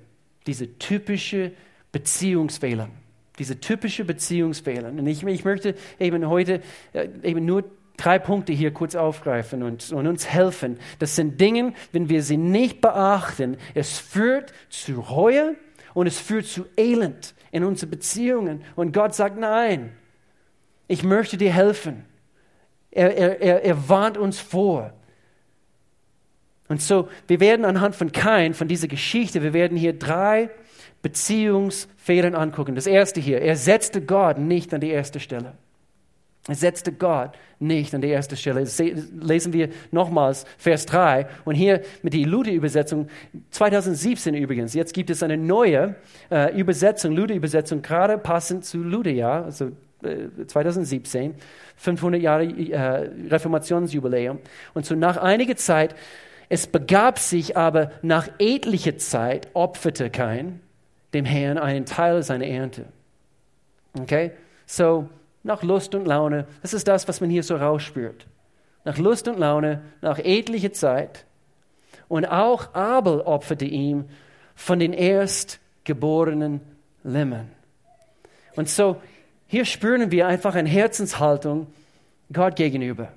diese 0.48 0.78
typische 0.78 1.52
Beziehungsfehler. 1.92 2.90
Diese 3.38 3.60
typische 3.60 4.06
Beziehungsfehler. 4.06 4.90
Und 4.90 5.06
ich, 5.08 5.24
ich 5.24 5.44
möchte 5.44 5.76
eben 6.00 6.28
heute 6.30 6.62
äh, 6.94 7.10
eben 7.24 7.46
nur 7.46 7.66
drei 7.98 8.20
Punkte 8.20 8.54
hier 8.54 8.72
kurz 8.72 8.96
aufgreifen 8.96 9.64
und, 9.64 9.92
und, 9.92 10.08
uns 10.08 10.28
helfen. 10.28 10.78
Das 11.00 11.16
sind 11.16 11.40
Dinge, 11.40 11.74
wenn 11.92 12.10
wir 12.10 12.24
sie 12.24 12.38
nicht 12.38 12.82
beachten, 12.82 13.58
es 13.74 14.00
führt 14.00 14.54
zu 14.70 15.00
Reue 15.00 15.56
und 15.94 16.08
es 16.08 16.20
führt 16.20 16.46
zu 16.46 16.66
Elend 16.78 17.34
in 17.52 17.64
unsere 17.64 17.90
Beziehungen. 17.90 18.64
Und 18.76 18.94
Gott 18.94 19.16
sagt, 19.16 19.38
nein, 19.38 19.92
ich 20.88 21.04
möchte 21.04 21.38
dir 21.38 21.52
helfen. 21.52 22.06
Er, 22.92 23.18
er, 23.18 23.42
er, 23.42 23.64
er 23.64 23.90
warnt 23.90 24.18
uns 24.18 24.40
vor. 24.40 24.94
Und 26.68 26.82
so, 26.82 27.10
wir 27.28 27.40
werden 27.40 27.66
anhand 27.66 27.96
von 27.96 28.12
Kain, 28.12 28.54
von 28.54 28.68
dieser 28.68 28.88
Geschichte, 28.88 29.44
wir 29.44 29.54
werden 29.54 29.78
hier 29.78 29.98
drei 29.98 30.50
Beziehungsfedern 31.02 32.34
angucken. 32.34 32.74
Das 32.74 32.88
erste 32.88 33.20
hier, 33.20 33.42
er 33.42 33.56
setzte 33.56 34.02
Gott 34.02 34.40
nicht 34.40 34.74
an 34.74 34.82
die 34.82 34.90
erste 34.90 35.20
Stelle. 35.20 35.54
Setzte 36.52 36.92
Gott 36.92 37.32
nicht 37.60 37.96
an 37.96 38.02
die 38.02 38.10
erste 38.10 38.38
Stelle. 38.38 38.68
lesen 39.20 39.52
wir 39.52 39.70
nochmals 39.92 40.46
Vers 40.58 40.86
3. 40.86 41.26
Und 41.44 41.56
hier 41.56 41.82
mit 42.04 42.14
der 42.14 42.28
Luther-Übersetzung, 42.28 43.08
2017 43.50 44.36
übrigens, 44.36 44.76
jetzt 44.76 44.94
gibt 44.94 45.10
es 45.10 45.24
eine 45.24 45.38
neue 45.38 45.96
äh, 46.30 46.56
Übersetzung, 46.56 47.14
Luther-Übersetzung, 47.14 47.82
gerade 47.82 48.20
passend 48.20 48.64
zu 48.64 48.78
Luther, 48.78 49.12
ja, 49.12 49.44
also 49.44 49.72
äh, 50.04 50.46
2017, 50.46 51.34
500 51.78 52.22
Jahre 52.22 52.44
äh, 52.44 53.10
Reformationsjubiläum. 53.30 54.38
Und 54.76 54.86
so 54.86 54.94
nach 54.94 55.18
einiger 55.18 55.56
Zeit, 55.56 55.96
es 56.50 56.68
begab 56.68 57.18
sich 57.18 57.58
aber 57.58 57.92
nach 58.04 58.30
etlicher 58.38 58.98
Zeit, 58.98 59.48
opferte 59.54 60.12
kein 60.12 60.60
dem 61.14 61.26
Herrn 61.26 61.58
einen 61.58 61.86
Teil 61.86 62.22
seiner 62.22 62.46
Ernte. 62.46 62.86
Okay? 64.00 64.32
So, 64.68 65.10
nach 65.46 65.62
Lust 65.62 65.94
und 65.94 66.06
Laune. 66.06 66.48
Das 66.64 66.74
ist 66.74 66.88
das, 66.88 67.08
was 67.08 67.22
man 67.22 67.30
hier 67.30 67.44
so 67.44 67.56
rausspürt. 67.56 68.26
Nach 68.84 68.98
Lust 68.98 69.28
und 69.28 69.38
Laune, 69.38 69.84
nach 70.02 70.18
etlicher 70.18 70.74
Zeit. 70.74 71.26
Und 72.08 72.26
auch 72.26 72.74
Abel 72.74 73.22
opferte 73.22 73.66
ihm 73.66 74.06
von 74.56 74.80
den 74.80 74.92
erstgeborenen 74.92 76.62
Lämmen. 77.04 77.52
Und 78.56 78.70
so, 78.70 78.98
hier 79.46 79.66
spüren 79.66 80.10
wir 80.12 80.28
einfach 80.28 80.56
eine 80.56 80.70
Herzenshaltung 80.70 81.68
Gott 82.34 82.56
gegenüber. 82.56 83.10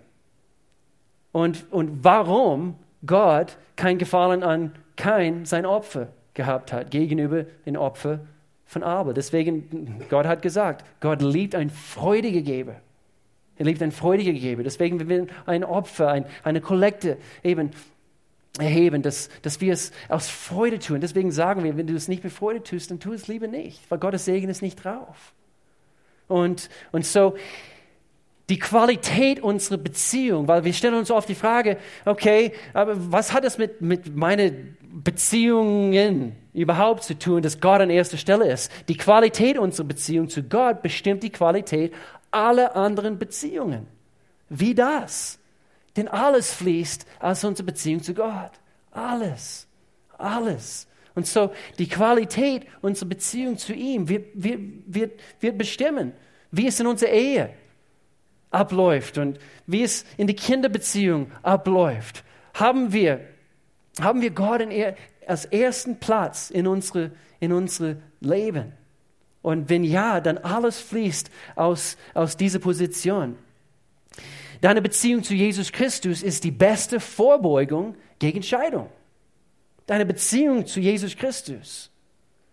Und, 1.33 1.65
und 1.73 2.05
warum 2.05 2.77
Gott 3.07 3.57
kein 3.77 3.97
Gefallen 3.97 4.43
an 4.43 4.73
kein 4.97 5.47
sein 5.47 5.65
Opfer 5.65 6.09
gehabt 6.35 6.73
hat 6.73 6.91
gegenüber 6.91 7.45
den 7.65 7.77
Opfer 7.77 8.21
von 8.69 8.83
Abel. 8.85 9.15
Deswegen, 9.15 10.05
Gott 10.11 10.27
hat 10.27 10.43
gesagt, 10.43 10.85
Gott 11.01 11.23
liebt 11.23 11.55
ein 11.55 11.71
freudiger 11.71 12.43
Geber. 12.43 12.77
Er 13.57 13.65
liebt 13.65 13.83
ein 13.83 13.91
freudiger 13.91 14.33
Geber. 14.33 14.63
Deswegen, 14.63 15.01
wir 15.01 15.09
will 15.09 15.27
ein 15.47 15.65
Opfer, 15.65 16.09
ein, 16.11 16.27
eine 16.45 16.61
Kollekte 16.61 17.17
eben 17.43 17.71
erheben, 18.59 19.03
dass, 19.03 19.31
dass 19.43 19.61
wir 19.63 19.73
es 19.73 19.91
aus 20.09 20.29
Freude 20.29 20.79
tun. 20.79 21.01
Deswegen 21.01 21.33
sagen 21.33 21.65
wir, 21.65 21.77
wenn 21.77 21.87
du 21.87 21.95
es 21.95 22.09
nicht 22.09 22.23
mit 22.23 22.33
Freude 22.33 22.63
tust, 22.63 22.91
dann 22.91 23.01
tu 23.01 23.13
es 23.15 23.27
lieber 23.27 23.47
nicht, 23.47 23.91
weil 23.91 23.99
Gottes 23.99 24.27
Segen 24.27 24.51
ist 24.51 24.61
nicht 24.63 24.85
drauf. 24.85 25.33
Und, 26.29 26.69
und 26.93 27.07
so, 27.07 27.37
die 28.49 28.59
Qualität 28.59 29.41
unserer 29.41 29.77
Beziehung, 29.77 30.49
weil 30.49 30.65
wir 30.65 30.73
stellen 30.73 30.95
uns 30.95 31.11
oft 31.11 31.29
die 31.29 31.35
Frage, 31.35 31.77
okay, 32.07 32.53
aber 32.73 32.95
was 33.13 33.33
hat 33.33 33.45
das 33.45 33.59
mit, 33.59 33.83
mit 33.83 34.17
meinen 34.17 34.77
Beziehungen 34.81 36.35
überhaupt 36.55 37.05
zu 37.05 37.19
tun, 37.19 37.43
dass 37.43 37.61
Gott 37.61 37.83
an 37.83 37.91
erster 37.91 38.17
Stelle 38.17 38.51
ist. 38.51 38.73
Die 38.89 38.97
Qualität 38.97 39.59
unserer 39.59 39.87
Beziehung 39.87 40.29
zu 40.29 40.43
Gott 40.43 40.83
bestimmt 40.83 41.23
die 41.23 41.31
Qualität 41.31 41.93
aller 42.31 42.75
anderen 42.75 43.19
Beziehungen. 43.19 43.87
Wie 44.49 44.75
das? 44.75 45.39
Denn 45.97 46.09
alles 46.09 46.53
fließt 46.55 47.07
aus 47.21 47.45
unserer 47.45 47.67
Beziehung 47.67 48.03
zu 48.03 48.15
Gott. 48.15 48.53
Alles. 48.91 49.67
Alles. 50.17 50.87
Und 51.15 51.27
so 51.27 51.53
die 51.79 51.89
Qualität 51.89 52.67
unserer 52.81 53.11
Beziehung 53.11 53.59
zu 53.59 53.75
ihm 53.75 54.09
wird, 54.09 54.27
wird, 54.35 54.61
wird, 54.87 55.21
wird 55.41 55.59
bestimmen, 55.59 56.13
wie 56.51 56.67
es 56.67 56.81
in 56.81 56.87
unserer 56.87 57.11
Ehe 57.11 57.51
abläuft 58.51 59.19
und 59.19 59.39
wie 59.67 59.83
es 59.83 60.05
in 60.17 60.27
der 60.27 60.37
Kinderbeziehung 60.37 61.31
abläuft. 61.43 62.25
Haben 62.55 62.93
wir, 62.93 63.21
haben 64.01 64.21
wir 64.21 64.31
Gott 64.31 64.61
in, 64.61 64.95
als 65.27 65.45
ersten 65.45 65.99
Platz 66.01 66.51
in 66.51 66.67
unsere, 66.67 67.13
in 67.41 67.53
unsere 67.53 67.99
Leben? 68.21 68.73
Und 69.43 69.69
wenn 69.71 69.85
ja, 69.85 70.21
dann 70.21 70.39
alles 70.39 70.79
fließt 70.81 71.31
aus, 71.55 71.97
aus 72.15 72.37
dieser 72.37 72.59
Position. 72.59 73.37
Deine 74.61 74.83
Beziehung 74.83 75.23
zu 75.23 75.35
Jesus 75.35 75.71
Christus 75.71 76.23
ist 76.23 76.43
die 76.45 76.51
beste 76.51 76.99
Vorbeugung 76.99 77.95
gegen 78.19 78.43
Scheidung. 78.43 78.91
Deine 79.87 80.05
Beziehung 80.05 80.67
zu 80.67 80.81
Jesus 80.81 81.17
Christus 81.17 81.91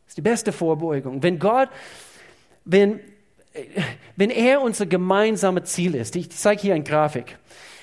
ist 0.07 0.17
die 0.17 0.21
beste 0.21 0.51
Vorbeugung. 0.51 1.23
Wenn 1.23 1.39
Gott, 1.39 1.69
wenn, 2.63 2.99
wenn 4.15 4.29
er 4.29 4.61
unser 4.61 4.85
gemeinsames 4.85 5.65
Ziel 5.65 5.95
ist, 5.95 6.15
ich 6.15 6.29
zeige 6.31 6.61
hier 6.61 6.75
eine 6.75 6.83
Grafik. 6.83 7.37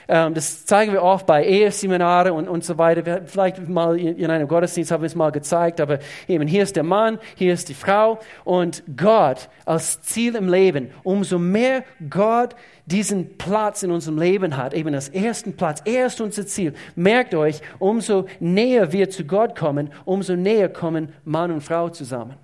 Ähm, 0.09 0.35
das 0.35 0.67
zeigen 0.67 0.93
wir 0.93 1.03
oft 1.03 1.27
bei 1.27 1.45
Eheseminare 1.45 2.35
und, 2.35 2.47
und 2.47 2.65
so 2.65 2.77
weiter. 2.77 3.23
Vielleicht 3.25 3.67
mal 3.69 3.99
in 3.99 4.31
einem 4.31 4.47
Gottesdienst 4.47 4.91
haben 4.91 5.03
wir 5.03 5.07
es 5.07 5.15
mal 5.15 5.31
gezeigt, 5.31 5.81
aber 5.81 6.01
eben 6.29 6.47
hier 6.47 6.63
ist 6.65 6.77
der 6.77 6.83
Mann, 6.83 7.19
hier 7.35 7.55
ist 7.55 7.71
die 7.71 7.75
Frau 7.75 8.19
und 8.45 8.83
Gott 8.95 9.49
als 9.65 10.03
Ziel 10.03 10.35
im 10.35 10.51
Leben. 10.51 10.91
Umso 11.03 11.39
mehr 11.39 11.85
Gott 12.11 12.55
diesen 12.85 13.39
Platz 13.39 13.85
in 13.85 13.91
unserem 13.91 14.19
Leben 14.19 14.59
hat, 14.59 14.75
eben 14.75 14.95
als 14.95 15.09
ersten 15.09 15.57
Platz, 15.57 15.81
er 15.87 16.07
ist 16.07 16.21
unser 16.21 16.47
Ziel. 16.47 16.75
Merkt 16.95 17.35
euch, 17.35 17.63
umso 17.79 18.27
näher 18.39 18.93
wir 18.93 19.09
zu 19.09 19.25
Gott 19.25 19.57
kommen, 19.57 19.91
umso 20.05 20.35
näher 20.35 20.69
kommen 20.69 21.15
Mann 21.25 21.51
und 21.51 21.63
Frau 21.63 21.89
zusammen. 21.89 22.35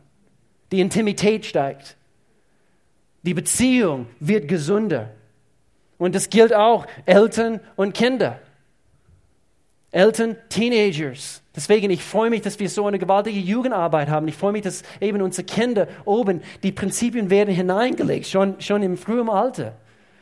Die 0.72 0.80
Intimität 0.80 1.44
steigt. 1.44 1.97
Die 3.28 3.34
Beziehung 3.34 4.06
wird 4.20 4.48
gesünder. 4.48 5.10
Und 5.98 6.14
das 6.14 6.30
gilt 6.30 6.54
auch 6.54 6.86
Eltern 7.04 7.60
und 7.76 7.92
Kinder. 7.92 8.40
Eltern, 9.90 10.38
Teenagers. 10.48 11.42
Deswegen, 11.54 11.90
ich 11.90 12.02
freue 12.02 12.30
mich, 12.30 12.40
dass 12.40 12.58
wir 12.58 12.70
so 12.70 12.86
eine 12.86 12.98
gewaltige 12.98 13.38
Jugendarbeit 13.38 14.08
haben. 14.08 14.28
Ich 14.28 14.34
freue 14.34 14.52
mich, 14.52 14.62
dass 14.62 14.82
eben 14.98 15.20
unsere 15.20 15.44
Kinder 15.44 15.88
oben, 16.06 16.40
die 16.62 16.72
Prinzipien 16.72 17.28
werden 17.28 17.54
hineingelegt, 17.54 18.26
schon, 18.26 18.58
schon 18.62 18.82
im 18.82 18.96
frühen 18.96 19.28
Alter. 19.28 19.76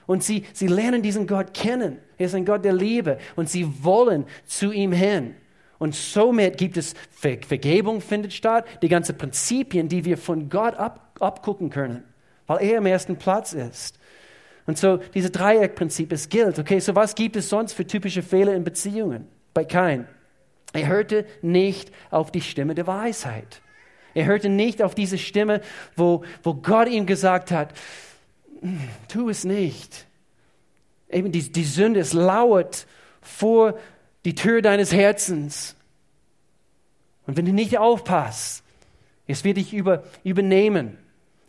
Und 0.08 0.24
sie, 0.24 0.42
sie 0.52 0.66
lernen 0.66 1.00
diesen 1.00 1.28
Gott 1.28 1.54
kennen. 1.54 1.98
Er 2.18 2.26
ist 2.26 2.34
ein 2.34 2.44
Gott 2.44 2.64
der 2.64 2.72
Liebe. 2.72 3.18
Und 3.36 3.48
sie 3.48 3.84
wollen 3.84 4.24
zu 4.46 4.72
ihm 4.72 4.90
hin. 4.90 5.36
Und 5.78 5.94
somit 5.94 6.58
gibt 6.58 6.76
es 6.76 6.94
Ver 7.12 7.38
Vergebung 7.46 8.00
findet 8.00 8.32
statt, 8.32 8.66
die 8.82 8.88
ganzen 8.88 9.16
Prinzipien, 9.16 9.88
die 9.88 10.04
wir 10.04 10.18
von 10.18 10.48
Gott 10.48 10.74
ab, 10.74 11.16
abgucken 11.20 11.70
können, 11.70 12.02
weil 12.46 12.62
er 12.62 12.78
am 12.78 12.86
ersten 12.86 13.16
Platz 13.16 13.52
ist. 13.52 13.98
Und 14.66 14.78
so 14.78 14.98
dieses 15.14 15.32
Dreieckprinzip, 15.32 16.12
es 16.12 16.28
gilt. 16.28 16.58
Okay, 16.58 16.80
so 16.80 16.94
was 16.94 17.14
gibt 17.14 17.36
es 17.36 17.48
sonst 17.48 17.72
für 17.72 17.86
typische 17.86 18.22
Fehler 18.22 18.54
in 18.54 18.64
Beziehungen? 18.64 19.28
Bei 19.54 19.64
Kain. 19.64 20.06
Er 20.72 20.88
hörte 20.88 21.24
nicht 21.40 21.92
auf 22.10 22.30
die 22.30 22.40
Stimme 22.40 22.74
der 22.74 22.86
Weisheit. 22.86 23.62
Er 24.14 24.26
hörte 24.26 24.48
nicht 24.48 24.82
auf 24.82 24.94
diese 24.94 25.18
Stimme, 25.18 25.60
wo, 25.94 26.24
wo 26.42 26.54
Gott 26.54 26.88
ihm 26.88 27.06
gesagt 27.06 27.50
hat, 27.50 27.72
tu 29.08 29.28
es 29.28 29.44
nicht. 29.44 30.06
Eben 31.08 31.30
die, 31.30 31.52
die 31.52 31.64
Sünde, 31.64 32.00
es 32.00 32.12
lauert 32.12 32.86
vor 33.20 33.78
die 34.24 34.34
Tür 34.34 34.62
deines 34.62 34.92
Herzens. 34.92 35.76
Und 37.26 37.36
wenn 37.36 37.44
du 37.44 37.52
nicht 37.52 37.78
aufpasst, 37.78 38.64
es 39.26 39.44
wird 39.44 39.56
dich 39.56 39.72
über, 39.72 40.04
übernehmen. 40.24 40.98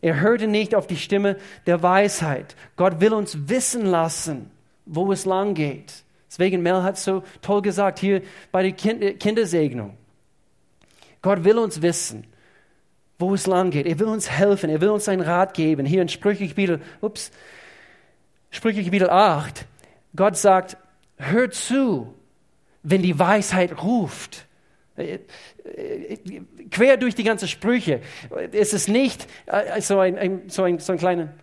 Er 0.07 0.21
hörte 0.21 0.47
nicht 0.47 0.73
auf 0.73 0.87
die 0.87 0.95
Stimme 0.95 1.35
der 1.65 1.83
Weisheit. 1.83 2.55
Gott 2.77 3.01
will 3.01 3.11
uns 3.11 3.49
wissen 3.49 3.85
lassen, 3.85 4.49
wo 4.85 5.11
es 5.11 5.25
lang 5.25 5.53
geht. 5.53 6.05
Deswegen 6.29 6.61
Mel 6.61 6.81
hat 6.81 6.97
so 6.97 7.23
toll 7.41 7.61
gesagt 7.61 7.99
hier 7.99 8.21
bei 8.53 8.63
der 8.63 8.71
kind 8.71 9.19
Kindersegnung. 9.19 9.97
Gott 11.21 11.43
will 11.43 11.57
uns 11.57 11.81
wissen, 11.81 12.25
wo 13.19 13.33
es 13.33 13.47
lang 13.47 13.69
geht. 13.69 13.85
Er 13.85 13.99
will 13.99 14.07
uns 14.07 14.29
helfen. 14.29 14.69
Er 14.69 14.79
will 14.79 14.91
uns 14.91 15.09
einen 15.09 15.21
Rat 15.21 15.53
geben. 15.53 15.85
Hier 15.85 16.01
in 16.01 16.07
Sprüche 16.07 16.47
Kapitel, 16.47 16.79
ups, 17.01 17.31
Sprüche 18.49 18.85
Kapitel 18.85 19.09
8. 19.09 19.65
Gott 20.15 20.37
sagt, 20.37 20.77
hört 21.17 21.53
zu, 21.53 22.13
wenn 22.81 23.01
die 23.01 23.19
Weisheit 23.19 23.83
ruft. 23.83 24.46
Äh, 24.97 25.19
äh, 25.63 26.17
quer 26.71 26.97
durch 26.97 27.13
die 27.13 27.23
ganze 27.23 27.47
Sprüche. 27.47 28.01
Es 28.51 28.73
ist 28.73 28.89
nicht 28.89 29.27
äh, 29.45 29.79
so 29.81 29.99
ein, 29.99 30.17
ein, 30.17 30.41
so 30.47 30.63
ein, 30.63 30.79
so 30.79 30.93
ein 30.93 30.97
kleiner, 30.97 31.33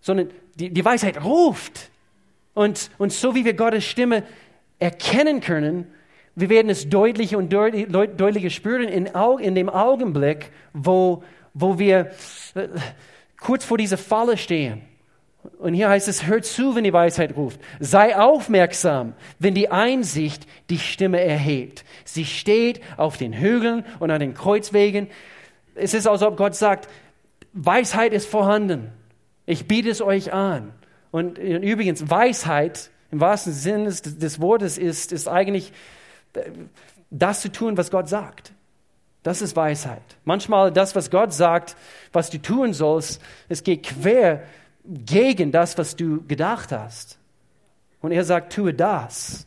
sondern 0.00 0.30
die, 0.56 0.70
die 0.70 0.84
Weisheit 0.84 1.22
ruft. 1.22 1.90
Und, 2.54 2.90
und 2.98 3.12
so 3.12 3.34
wie 3.34 3.44
wir 3.44 3.54
Gottes 3.54 3.84
Stimme 3.84 4.24
erkennen 4.78 5.40
können, 5.40 5.86
wir 6.34 6.48
werden 6.50 6.68
es 6.68 6.88
deutlicher 6.88 7.38
und 7.38 7.50
deutlicher 7.50 8.50
spüren 8.50 8.88
in, 8.88 9.06
in 9.40 9.54
dem 9.54 9.70
Augenblick, 9.70 10.50
wo, 10.74 11.22
wo 11.54 11.78
wir 11.78 12.10
kurz 13.40 13.64
vor 13.64 13.78
dieser 13.78 13.96
Falle 13.96 14.36
stehen. 14.36 14.82
Und 15.58 15.74
hier 15.74 15.88
heißt 15.88 16.08
es, 16.08 16.26
hört 16.26 16.44
zu, 16.44 16.74
wenn 16.74 16.84
die 16.84 16.92
Weisheit 16.92 17.36
ruft. 17.36 17.60
Sei 17.80 18.16
aufmerksam, 18.16 19.14
wenn 19.38 19.54
die 19.54 19.70
Einsicht 19.70 20.46
die 20.70 20.78
Stimme 20.78 21.20
erhebt. 21.20 21.84
Sie 22.04 22.24
steht 22.24 22.80
auf 22.96 23.16
den 23.16 23.32
Hügeln 23.32 23.84
und 23.98 24.10
an 24.10 24.20
den 24.20 24.34
Kreuzwegen. 24.34 25.08
Es 25.74 25.94
ist, 25.94 26.06
als 26.06 26.22
ob 26.22 26.36
Gott 26.36 26.54
sagt, 26.54 26.88
Weisheit 27.52 28.12
ist 28.12 28.28
vorhanden. 28.28 28.92
Ich 29.46 29.66
biete 29.66 29.90
es 29.90 30.02
euch 30.02 30.32
an. 30.32 30.72
Und 31.10 31.38
übrigens, 31.38 32.10
Weisheit 32.10 32.90
im 33.10 33.20
wahrsten 33.20 33.52
Sinne 33.52 33.84
des, 33.84 34.02
des 34.02 34.40
Wortes 34.40 34.78
ist, 34.78 35.12
ist 35.12 35.28
eigentlich 35.28 35.72
äh, 36.34 36.50
das 37.10 37.40
zu 37.40 37.50
tun, 37.50 37.76
was 37.76 37.90
Gott 37.90 38.08
sagt. 38.08 38.52
Das 39.22 39.42
ist 39.42 39.56
Weisheit. 39.56 40.02
Manchmal 40.24 40.70
das, 40.70 40.94
was 40.94 41.10
Gott 41.10 41.32
sagt, 41.32 41.76
was 42.12 42.30
du 42.30 42.38
tun 42.38 42.72
sollst, 42.72 43.20
es 43.48 43.64
geht 43.64 43.84
quer 43.84 44.42
gegen 44.88 45.52
das, 45.52 45.76
was 45.78 45.96
du 45.96 46.22
gedacht 46.26 46.72
hast. 46.72 47.18
Und 48.00 48.12
er 48.12 48.24
sagt, 48.24 48.52
tue 48.52 48.72
das 48.72 49.46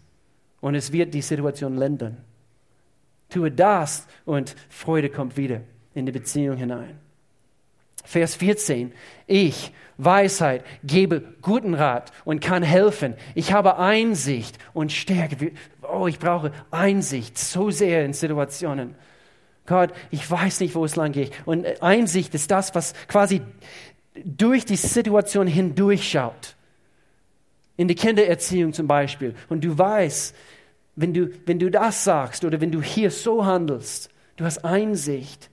und 0.61 0.75
es 0.75 0.91
wird 0.91 1.13
die 1.13 1.21
Situation 1.21 1.77
lindern. 1.77 2.17
Tue 3.29 3.51
das 3.51 4.07
und 4.25 4.55
Freude 4.69 5.09
kommt 5.09 5.37
wieder 5.37 5.61
in 5.93 6.05
die 6.05 6.11
Beziehung 6.11 6.57
hinein. 6.57 6.97
Vers 8.03 8.35
14. 8.35 8.91
Ich, 9.27 9.71
Weisheit, 9.97 10.65
gebe 10.83 11.21
guten 11.41 11.75
Rat 11.75 12.11
und 12.25 12.41
kann 12.41 12.63
helfen. 12.63 13.13
Ich 13.35 13.53
habe 13.53 13.77
Einsicht 13.77 14.57
und 14.73 14.91
Stärke. 14.91 15.51
Oh, 15.81 16.07
ich 16.07 16.17
brauche 16.17 16.51
Einsicht 16.71 17.37
so 17.37 17.69
sehr 17.69 18.03
in 18.05 18.13
Situationen. 18.13 18.95
Gott, 19.67 19.93
ich 20.09 20.29
weiß 20.29 20.61
nicht, 20.61 20.73
wo 20.73 20.83
es 20.83 20.95
lang 20.95 21.11
geht. 21.11 21.31
Und 21.45 21.83
Einsicht 21.83 22.33
ist 22.33 22.49
das, 22.49 22.73
was 22.73 22.93
quasi 23.07 23.41
durch 24.25 24.65
die 24.65 24.75
Situation 24.75 25.47
hindurchschaut. 25.47 26.55
In 27.77 27.87
der 27.87 27.95
Kindererziehung 27.95 28.73
zum 28.73 28.87
Beispiel. 28.87 29.35
Und 29.47 29.63
du 29.63 29.77
weißt, 29.77 30.35
wenn 30.95 31.13
du, 31.13 31.29
wenn 31.45 31.59
du 31.59 31.71
das 31.71 32.03
sagst 32.03 32.43
oder 32.43 32.59
wenn 32.59 32.71
du 32.71 32.81
hier 32.81 33.09
so 33.09 33.45
handelst, 33.45 34.09
du 34.35 34.45
hast 34.45 34.65
Einsicht. 34.65 35.49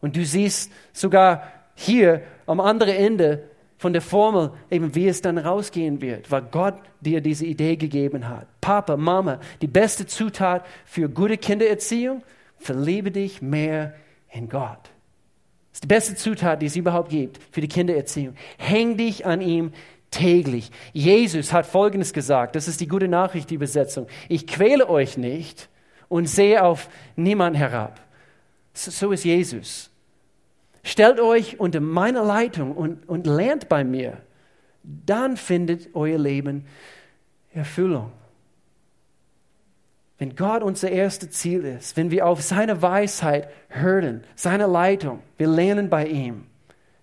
Und 0.00 0.16
du 0.16 0.24
siehst 0.24 0.70
sogar 0.92 1.50
hier 1.74 2.22
am 2.46 2.60
anderen 2.60 2.94
Ende 2.94 3.48
von 3.78 3.92
der 3.92 4.02
Formel, 4.02 4.52
eben 4.70 4.94
wie 4.94 5.08
es 5.08 5.20
dann 5.20 5.38
rausgehen 5.38 6.00
wird, 6.00 6.30
weil 6.30 6.42
Gott 6.42 6.76
dir 7.00 7.20
diese 7.20 7.44
Idee 7.44 7.76
gegeben 7.76 8.28
hat. 8.28 8.46
Papa, 8.60 8.96
Mama, 8.96 9.40
die 9.60 9.66
beste 9.66 10.06
Zutat 10.06 10.64
für 10.84 11.08
gute 11.08 11.36
Kindererziehung, 11.36 12.22
verliebe 12.58 13.10
dich 13.10 13.42
mehr 13.42 13.94
in 14.30 14.48
Gott. 14.48 14.90
Das 15.74 15.78
ist 15.78 15.84
die 15.84 15.88
beste 15.88 16.14
Zutat, 16.14 16.62
die 16.62 16.66
es 16.66 16.76
überhaupt 16.76 17.08
gibt 17.10 17.40
für 17.50 17.60
die 17.60 17.66
Kindererziehung. 17.66 18.36
Häng 18.58 18.96
dich 18.96 19.26
an 19.26 19.40
ihm 19.40 19.72
täglich. 20.12 20.70
Jesus 20.92 21.52
hat 21.52 21.66
Folgendes 21.66 22.12
gesagt, 22.12 22.54
das 22.54 22.68
ist 22.68 22.80
die 22.80 22.86
gute 22.86 23.08
Nachricht, 23.08 23.50
die 23.50 23.56
Übersetzung. 23.56 24.06
Ich 24.28 24.46
quäle 24.46 24.88
euch 24.88 25.18
nicht 25.18 25.68
und 26.08 26.26
sehe 26.28 26.62
auf 26.62 26.88
niemand 27.16 27.56
herab. 27.56 28.00
So 28.72 29.10
ist 29.10 29.24
Jesus. 29.24 29.90
Stellt 30.84 31.18
euch 31.18 31.58
unter 31.58 31.80
meiner 31.80 32.22
Leitung 32.22 32.76
und, 32.76 33.08
und 33.08 33.26
lernt 33.26 33.68
bei 33.68 33.82
mir. 33.82 34.18
Dann 34.84 35.36
findet 35.36 35.92
euer 35.96 36.18
Leben 36.18 36.66
Erfüllung. 37.52 38.12
Wenn 40.18 40.36
Gott 40.36 40.62
unser 40.62 40.90
erstes 40.90 41.30
Ziel 41.30 41.64
ist, 41.64 41.96
wenn 41.96 42.10
wir 42.10 42.26
auf 42.26 42.40
seine 42.40 42.80
Weisheit 42.82 43.48
hören, 43.68 44.24
seine 44.36 44.66
Leitung, 44.66 45.20
wir 45.36 45.48
lernen 45.48 45.90
bei 45.90 46.06
ihm, 46.06 46.46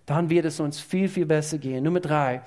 dann 0.06 0.30
wird 0.30 0.46
es 0.46 0.60
uns 0.60 0.80
viel, 0.80 1.08
viel 1.08 1.26
besser 1.26 1.58
gehen. 1.58 1.84
Nummer 1.84 2.00
drei, 2.00 2.42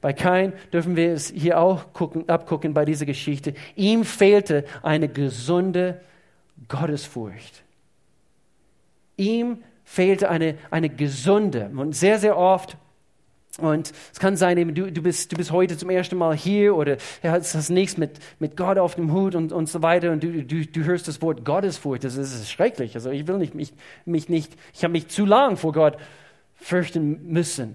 Bei 0.00 0.12
Kain 0.12 0.52
dürfen 0.72 0.94
wir 0.94 1.12
es 1.12 1.30
hier 1.30 1.58
auch 1.58 1.92
gucken, 1.92 2.28
abgucken 2.28 2.72
bei 2.72 2.84
dieser 2.84 3.06
Geschichte. 3.06 3.54
Ihm 3.74 4.04
fehlte 4.04 4.64
eine 4.82 5.08
gesunde 5.08 6.00
Gottesfurcht. 6.68 7.64
Ihm 9.16 9.64
fehlte 9.84 10.28
eine, 10.28 10.56
eine 10.70 10.88
gesunde 10.88 11.70
und 11.74 11.96
sehr, 11.96 12.18
sehr 12.18 12.36
oft 12.36 12.76
und 13.58 13.92
es 14.12 14.20
kann 14.20 14.36
sein, 14.36 14.56
eben, 14.56 14.72
du, 14.74 14.90
du, 14.90 15.02
bist, 15.02 15.32
du 15.32 15.36
bist 15.36 15.50
heute 15.50 15.76
zum 15.76 15.90
ersten 15.90 16.16
Mal 16.16 16.36
hier 16.36 16.76
oder 16.76 16.96
ja, 17.24 17.32
hast, 17.32 17.54
hast 17.56 17.70
nichts 17.70 17.96
mit, 17.96 18.20
mit 18.38 18.56
Gott 18.56 18.78
auf 18.78 18.94
dem 18.94 19.12
Hut 19.12 19.34
und, 19.34 19.52
und 19.52 19.68
so 19.68 19.82
weiter 19.82 20.12
und 20.12 20.22
du, 20.22 20.44
du, 20.44 20.64
du 20.64 20.84
hörst 20.84 21.08
das 21.08 21.20
Wort 21.22 21.44
Gottesfurcht. 21.44 22.04
Das 22.04 22.14
ist, 22.14 22.32
das 22.32 22.40
ist 22.40 22.52
schrecklich. 22.52 22.94
Also 22.94 23.10
ich 23.10 23.26
will 23.26 23.38
nicht, 23.38 23.56
mich, 23.56 23.72
mich 24.04 24.28
nicht, 24.28 24.56
ich 24.72 24.84
habe 24.84 24.92
mich 24.92 25.08
zu 25.08 25.26
lang 25.26 25.56
vor 25.56 25.72
Gott 25.72 25.96
fürchten 26.54 27.32
müssen. 27.32 27.74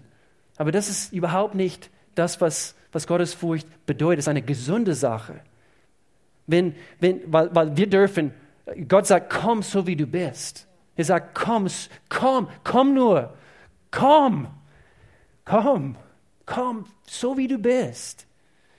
Aber 0.55 0.71
das 0.71 0.89
ist 0.89 1.11
überhaupt 1.11 1.53
nicht 1.53 1.89
das, 2.15 2.39
was, 2.39 2.75
was 2.93 3.05
Gottesfurcht 3.05 3.67
bedeutet. 3.85 4.19
Das 4.19 4.23
ist 4.25 4.29
eine 4.29 4.41
gesunde 4.41 4.95
Sache. 4.95 5.41
Wenn, 6.47 6.75
wenn, 7.01 7.21
weil, 7.27 7.53
weil 7.53 7.75
wir 7.75 7.89
dürfen, 7.89 8.33
Gott 8.87 9.07
sagt, 9.07 9.33
komm 9.33 9.63
so 9.63 9.85
wie 9.85 9.97
du 9.97 10.07
bist. 10.07 10.65
Er 10.95 11.03
sagt, 11.03 11.35
komm, 11.35 11.67
komm, 12.07 12.47
komm 12.63 12.93
nur, 12.93 13.33
komm. 13.91 14.47
Komm, 15.45 15.97
komm, 16.45 16.85
so 17.07 17.37
wie 17.37 17.47
du 17.47 17.57
bist. 17.57 18.27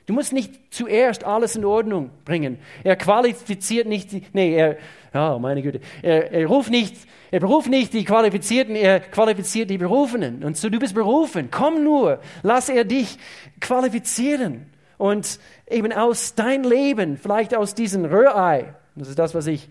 Du 0.06 0.12
musst 0.12 0.34
nicht 0.34 0.52
zuerst 0.70 1.24
alles 1.24 1.56
in 1.56 1.64
Ordnung 1.64 2.10
bringen. 2.26 2.58
Er 2.82 2.96
qualifiziert 2.96 3.86
nicht, 3.86 4.12
die, 4.12 4.22
nee, 4.34 4.54
er, 4.54 4.76
oh 5.14 5.38
meine 5.38 5.62
Güte, 5.62 5.80
er, 6.02 6.30
er 6.30 6.46
ruft 6.46 6.70
nicht, 6.70 6.94
er 7.30 7.40
beruft 7.40 7.70
nicht 7.70 7.94
die 7.94 8.04
Qualifizierten, 8.04 8.76
er 8.76 9.00
qualifiziert 9.00 9.70
die 9.70 9.78
Berufenen. 9.78 10.44
Und 10.44 10.58
so, 10.58 10.68
du 10.68 10.78
bist 10.78 10.94
berufen. 10.94 11.48
Komm 11.50 11.84
nur, 11.84 12.20
lass 12.42 12.68
er 12.68 12.84
dich 12.84 13.16
qualifizieren. 13.60 14.66
Und 14.98 15.38
eben 15.68 15.92
aus 15.92 16.34
dein 16.34 16.64
Leben, 16.64 17.16
vielleicht 17.16 17.54
aus 17.54 17.74
diesem 17.74 18.04
Rührei, 18.04 18.74
das 18.96 19.08
ist 19.08 19.18
das, 19.18 19.34
was 19.34 19.46
ich 19.46 19.70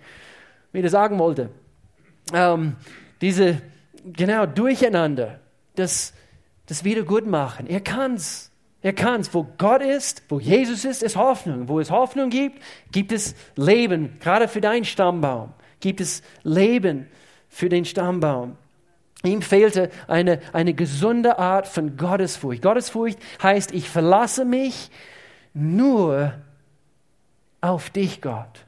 wieder 0.71 0.89
sagen 0.89 1.19
wollte, 1.19 1.49
ähm, 2.33 2.75
diese, 3.21 3.61
genau, 4.03 4.47
Durcheinander, 4.47 5.39
das, 5.75 6.13
das 6.65 6.83
Wiedergutmachen. 6.83 7.67
Er 7.67 7.81
kann's. 7.81 8.51
Er 8.81 8.93
kann's. 8.93 9.33
Wo 9.33 9.47
Gott 9.57 9.81
ist, 9.81 10.23
wo 10.29 10.39
Jesus 10.39 10.85
ist, 10.85 11.03
ist 11.03 11.15
Hoffnung. 11.15 11.67
Wo 11.67 11.79
es 11.79 11.91
Hoffnung 11.91 12.29
gibt, 12.29 12.61
gibt 12.91 13.11
es 13.11 13.35
Leben. 13.55 14.19
Gerade 14.19 14.47
für 14.47 14.61
deinen 14.61 14.85
Stammbaum 14.85 15.53
gibt 15.79 15.99
es 15.99 16.23
Leben 16.43 17.07
für 17.49 17.69
den 17.69 17.85
Stammbaum. 17.85 18.57
Ihm 19.23 19.41
fehlte 19.41 19.89
eine, 20.07 20.39
eine 20.51 20.73
gesunde 20.73 21.39
Art 21.39 21.67
von 21.67 21.97
Gottesfurcht. 21.97 22.61
Gottesfurcht 22.61 23.19
heißt, 23.41 23.73
ich 23.73 23.89
verlasse 23.89 24.43
mich 24.43 24.91
nur 25.53 26.33
auf 27.61 27.89
dich, 27.89 28.21
Gott. 28.21 28.65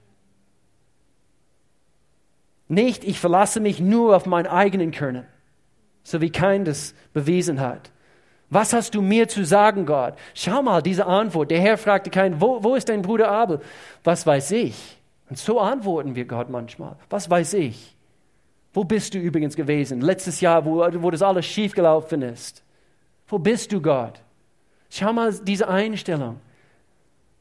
Nicht, 2.67 3.03
ich 3.03 3.19
verlasse 3.19 3.59
mich 3.59 3.79
nur 3.79 4.15
auf 4.15 4.25
meinen 4.25 4.47
eigenen 4.47 4.91
Können 4.91 5.25
so 6.05 6.21
wie 6.21 6.29
kein 6.29 6.63
das 6.63 6.93
bewiesen 7.13 7.59
hat. 7.59 7.91
Was 8.49 8.71
hast 8.73 8.93
du 8.93 9.01
mir 9.01 9.27
zu 9.27 9.43
sagen, 9.43 9.85
Gott? 9.85 10.13
Schau 10.35 10.61
mal, 10.61 10.81
diese 10.81 11.07
Antwort. 11.07 11.49
Der 11.49 11.59
Herr 11.59 11.77
fragte 11.77 12.11
keinen, 12.11 12.39
wo, 12.39 12.63
wo 12.63 12.75
ist 12.75 12.87
dein 12.87 13.01
Bruder 13.01 13.29
Abel? 13.29 13.59
Was 14.03 14.25
weiß 14.25 14.51
ich? 14.51 14.97
Und 15.29 15.39
so 15.39 15.59
antworten 15.59 16.15
wir 16.15 16.25
Gott 16.25 16.49
manchmal. 16.49 16.95
Was 17.09 17.29
weiß 17.29 17.55
ich? 17.55 17.97
Wo 18.71 18.83
bist 18.83 19.15
du 19.15 19.17
übrigens 19.17 19.55
gewesen? 19.55 19.99
Letztes 19.99 20.41
Jahr, 20.41 20.63
wo, 20.63 20.77
wo 21.01 21.09
das 21.09 21.23
alles 21.23 21.47
schiefgelaufen 21.47 22.21
ist. 22.21 22.63
Wo 23.27 23.39
bist 23.39 23.71
du, 23.71 23.81
Gott? 23.81 24.21
Schau 24.91 25.11
mal 25.11 25.33
diese 25.33 25.67
Einstellung. 25.67 26.39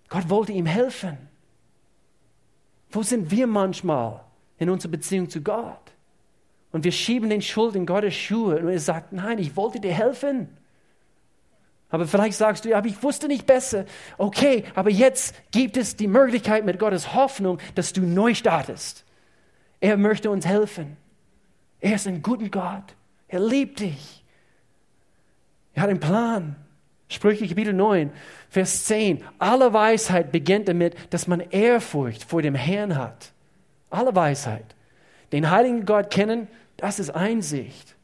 Gott 0.08 0.30
wollte 0.30 0.52
ihm 0.52 0.66
helfen. 0.66 1.18
Wo 2.90 3.02
sind 3.02 3.30
wir 3.30 3.46
manchmal 3.46 4.20
in 4.56 4.70
unserer 4.70 4.92
Beziehung 4.92 5.28
zu 5.28 5.42
Gott? 5.42 5.93
Und 6.74 6.82
wir 6.82 6.90
schieben 6.90 7.30
den 7.30 7.40
Schuld 7.40 7.76
in 7.76 7.86
Gottes 7.86 8.16
Schuhe 8.16 8.58
und 8.58 8.68
er 8.68 8.80
sagt, 8.80 9.12
nein, 9.12 9.38
ich 9.38 9.54
wollte 9.54 9.78
dir 9.78 9.92
helfen. 9.92 10.48
Aber 11.88 12.04
vielleicht 12.04 12.36
sagst 12.36 12.64
du, 12.64 12.76
aber 12.76 12.88
ich 12.88 13.00
wusste 13.00 13.28
nicht 13.28 13.46
besser. 13.46 13.84
Okay, 14.18 14.64
aber 14.74 14.90
jetzt 14.90 15.36
gibt 15.52 15.76
es 15.76 15.94
die 15.94 16.08
Möglichkeit 16.08 16.64
mit 16.64 16.80
Gottes 16.80 17.14
Hoffnung, 17.14 17.60
dass 17.76 17.92
du 17.92 18.00
neu 18.00 18.34
startest. 18.34 19.04
Er 19.78 19.96
möchte 19.96 20.32
uns 20.32 20.46
helfen. 20.46 20.96
Er 21.78 21.94
ist 21.94 22.08
ein 22.08 22.22
guter 22.22 22.48
Gott. 22.48 22.96
Er 23.28 23.38
liebt 23.38 23.78
dich. 23.78 24.24
Er 25.74 25.84
hat 25.84 25.90
einen 25.90 26.00
Plan. 26.00 26.56
Sprüche 27.08 27.46
Kapitel 27.46 27.72
9, 27.72 28.10
Vers 28.50 28.86
10. 28.86 29.22
Alle 29.38 29.72
Weisheit 29.72 30.32
beginnt 30.32 30.66
damit, 30.66 30.96
dass 31.10 31.28
man 31.28 31.38
Ehrfurcht 31.38 32.24
vor 32.24 32.42
dem 32.42 32.56
Herrn 32.56 32.96
hat. 32.96 33.30
Alle 33.90 34.12
Weisheit. 34.16 34.74
Den 35.30 35.52
heiligen 35.52 35.86
Gott 35.86 36.10
kennen, 36.10 36.48
das 36.84 36.98
ist 36.98 37.08
Einsicht. 37.08 37.96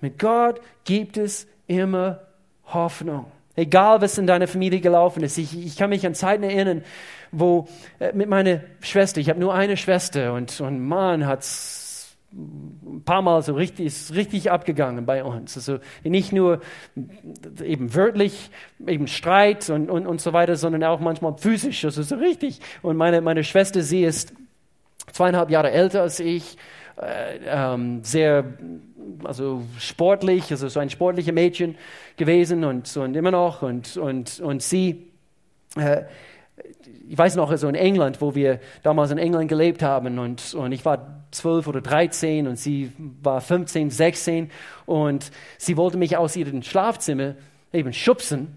Mit 0.00 0.16
Gott 0.16 0.60
gibt 0.84 1.16
es 1.16 1.48
immer 1.66 2.20
Hoffnung. 2.66 3.26
Egal, 3.56 4.00
was 4.00 4.16
in 4.16 4.28
deiner 4.28 4.46
Familie 4.46 4.80
gelaufen 4.80 5.24
ist. 5.24 5.38
Ich, 5.38 5.58
ich 5.58 5.76
kann 5.76 5.90
mich 5.90 6.06
an 6.06 6.14
Zeiten 6.14 6.44
erinnern, 6.44 6.84
wo 7.32 7.66
äh, 7.98 8.12
mit 8.12 8.28
meiner 8.28 8.60
Schwester, 8.78 9.20
ich 9.20 9.28
habe 9.28 9.40
nur 9.40 9.54
eine 9.54 9.76
Schwester 9.76 10.34
und, 10.34 10.60
und 10.60 10.86
Mann 10.86 11.26
hat 11.26 11.40
es 11.40 12.16
ein 12.32 13.02
paar 13.04 13.22
Mal 13.22 13.42
so 13.42 13.54
richtig, 13.54 13.86
ist 13.86 14.14
richtig 14.14 14.52
abgegangen 14.52 15.04
bei 15.04 15.24
uns. 15.24 15.56
Also 15.56 15.80
nicht 16.04 16.32
nur 16.32 16.60
eben 17.60 17.92
wörtlich, 17.92 18.50
eben 18.86 19.08
Streit 19.08 19.68
und, 19.68 19.90
und, 19.90 20.06
und 20.06 20.20
so 20.20 20.32
weiter, 20.32 20.54
sondern 20.54 20.84
auch 20.84 21.00
manchmal 21.00 21.36
physisch. 21.38 21.84
Also 21.84 22.04
so 22.04 22.14
richtig. 22.14 22.60
Und 22.82 22.96
meine, 22.96 23.20
meine 23.20 23.42
Schwester, 23.42 23.82
sie 23.82 24.04
ist 24.04 24.32
zweieinhalb 25.12 25.50
Jahre 25.50 25.70
älter 25.70 26.02
als 26.02 26.20
ich, 26.20 26.56
äh, 27.00 27.38
ähm, 27.46 28.02
sehr 28.02 28.44
also 29.24 29.62
sportlich, 29.78 30.50
also 30.50 30.68
so 30.68 30.80
ein 30.80 30.90
sportliches 30.90 31.32
Mädchen 31.32 31.76
gewesen 32.16 32.64
und, 32.64 32.94
und 32.96 33.16
immer 33.16 33.30
noch. 33.30 33.62
Und, 33.62 33.96
und, 33.96 34.40
und 34.40 34.62
sie, 34.62 35.06
äh, 35.76 36.04
ich 37.08 37.16
weiß 37.16 37.36
noch, 37.36 37.50
also 37.50 37.68
in 37.68 37.74
England, 37.74 38.20
wo 38.20 38.34
wir 38.34 38.60
damals 38.82 39.10
in 39.10 39.18
England 39.18 39.48
gelebt 39.48 39.82
haben 39.82 40.18
und, 40.18 40.54
und 40.54 40.72
ich 40.72 40.84
war 40.84 41.24
zwölf 41.30 41.66
oder 41.66 41.80
dreizehn 41.80 42.46
und 42.46 42.56
sie 42.56 42.92
war 43.22 43.40
15, 43.40 43.90
16 43.90 44.50
und 44.86 45.30
sie 45.58 45.76
wollte 45.76 45.98
mich 45.98 46.16
aus 46.16 46.36
ihrem 46.36 46.62
Schlafzimmer 46.62 47.34
eben 47.72 47.92
schubsen 47.92 48.56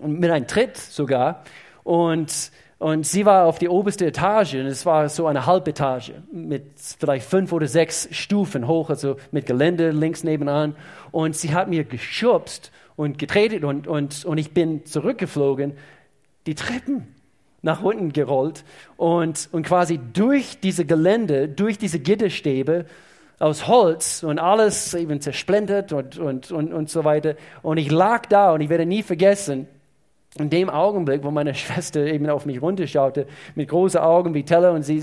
mit 0.00 0.30
einem 0.30 0.46
Tritt 0.46 0.76
sogar 0.76 1.44
und 1.82 2.52
und 2.78 3.04
sie 3.04 3.26
war 3.26 3.46
auf 3.46 3.58
die 3.58 3.68
oberste 3.68 4.06
Etage 4.06 4.54
und 4.54 4.66
es 4.66 4.86
war 4.86 5.08
so 5.08 5.26
eine 5.26 5.46
Halbetage 5.46 6.22
mit 6.30 6.64
vielleicht 6.76 7.28
fünf 7.28 7.52
oder 7.52 7.66
sechs 7.66 8.08
Stufen 8.12 8.68
hoch, 8.68 8.88
also 8.88 9.16
mit 9.32 9.46
Gelände 9.46 9.90
links 9.90 10.22
nebenan. 10.22 10.76
Und 11.10 11.34
sie 11.34 11.52
hat 11.54 11.68
mir 11.68 11.82
geschubst 11.82 12.70
und 12.94 13.18
getretet 13.18 13.64
und, 13.64 13.88
und, 13.88 14.24
und 14.24 14.38
ich 14.38 14.52
bin 14.52 14.86
zurückgeflogen, 14.86 15.72
die 16.46 16.54
Treppen 16.54 17.08
nach 17.62 17.82
unten 17.82 18.12
gerollt 18.12 18.64
und, 18.96 19.48
und 19.50 19.66
quasi 19.66 19.98
durch 20.12 20.60
diese 20.60 20.84
Gelände, 20.84 21.48
durch 21.48 21.78
diese 21.78 21.98
Gitterstäbe 21.98 22.84
aus 23.40 23.66
Holz 23.66 24.22
und 24.22 24.38
alles 24.38 24.94
eben 24.94 25.20
zersplintert 25.20 25.92
und, 25.92 26.16
und, 26.18 26.52
und, 26.52 26.72
und 26.72 26.90
so 26.90 27.02
weiter. 27.02 27.34
Und 27.62 27.78
ich 27.78 27.90
lag 27.90 28.26
da 28.26 28.52
und 28.52 28.60
ich 28.60 28.68
werde 28.68 28.86
nie 28.86 29.02
vergessen, 29.02 29.66
in 30.40 30.50
dem 30.50 30.70
Augenblick, 30.70 31.24
wo 31.24 31.30
meine 31.30 31.54
Schwester 31.56 32.06
eben 32.06 32.28
auf 32.28 32.46
mich 32.46 32.60
runterschaute, 32.62 33.26
mit 33.54 33.68
großen 33.68 34.00
Augen 34.00 34.34
wie 34.34 34.44
Teller 34.44 34.72
und 34.72 34.82
sie, 34.82 35.02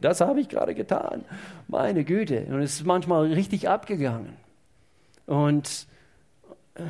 das 0.00 0.20
habe 0.20 0.40
ich 0.40 0.48
gerade 0.48 0.74
getan. 0.74 1.24
Meine 1.68 2.04
Güte. 2.04 2.46
Und 2.50 2.60
es 2.60 2.74
ist 2.74 2.86
manchmal 2.86 3.32
richtig 3.32 3.68
abgegangen. 3.68 4.34
Und, 5.26 5.86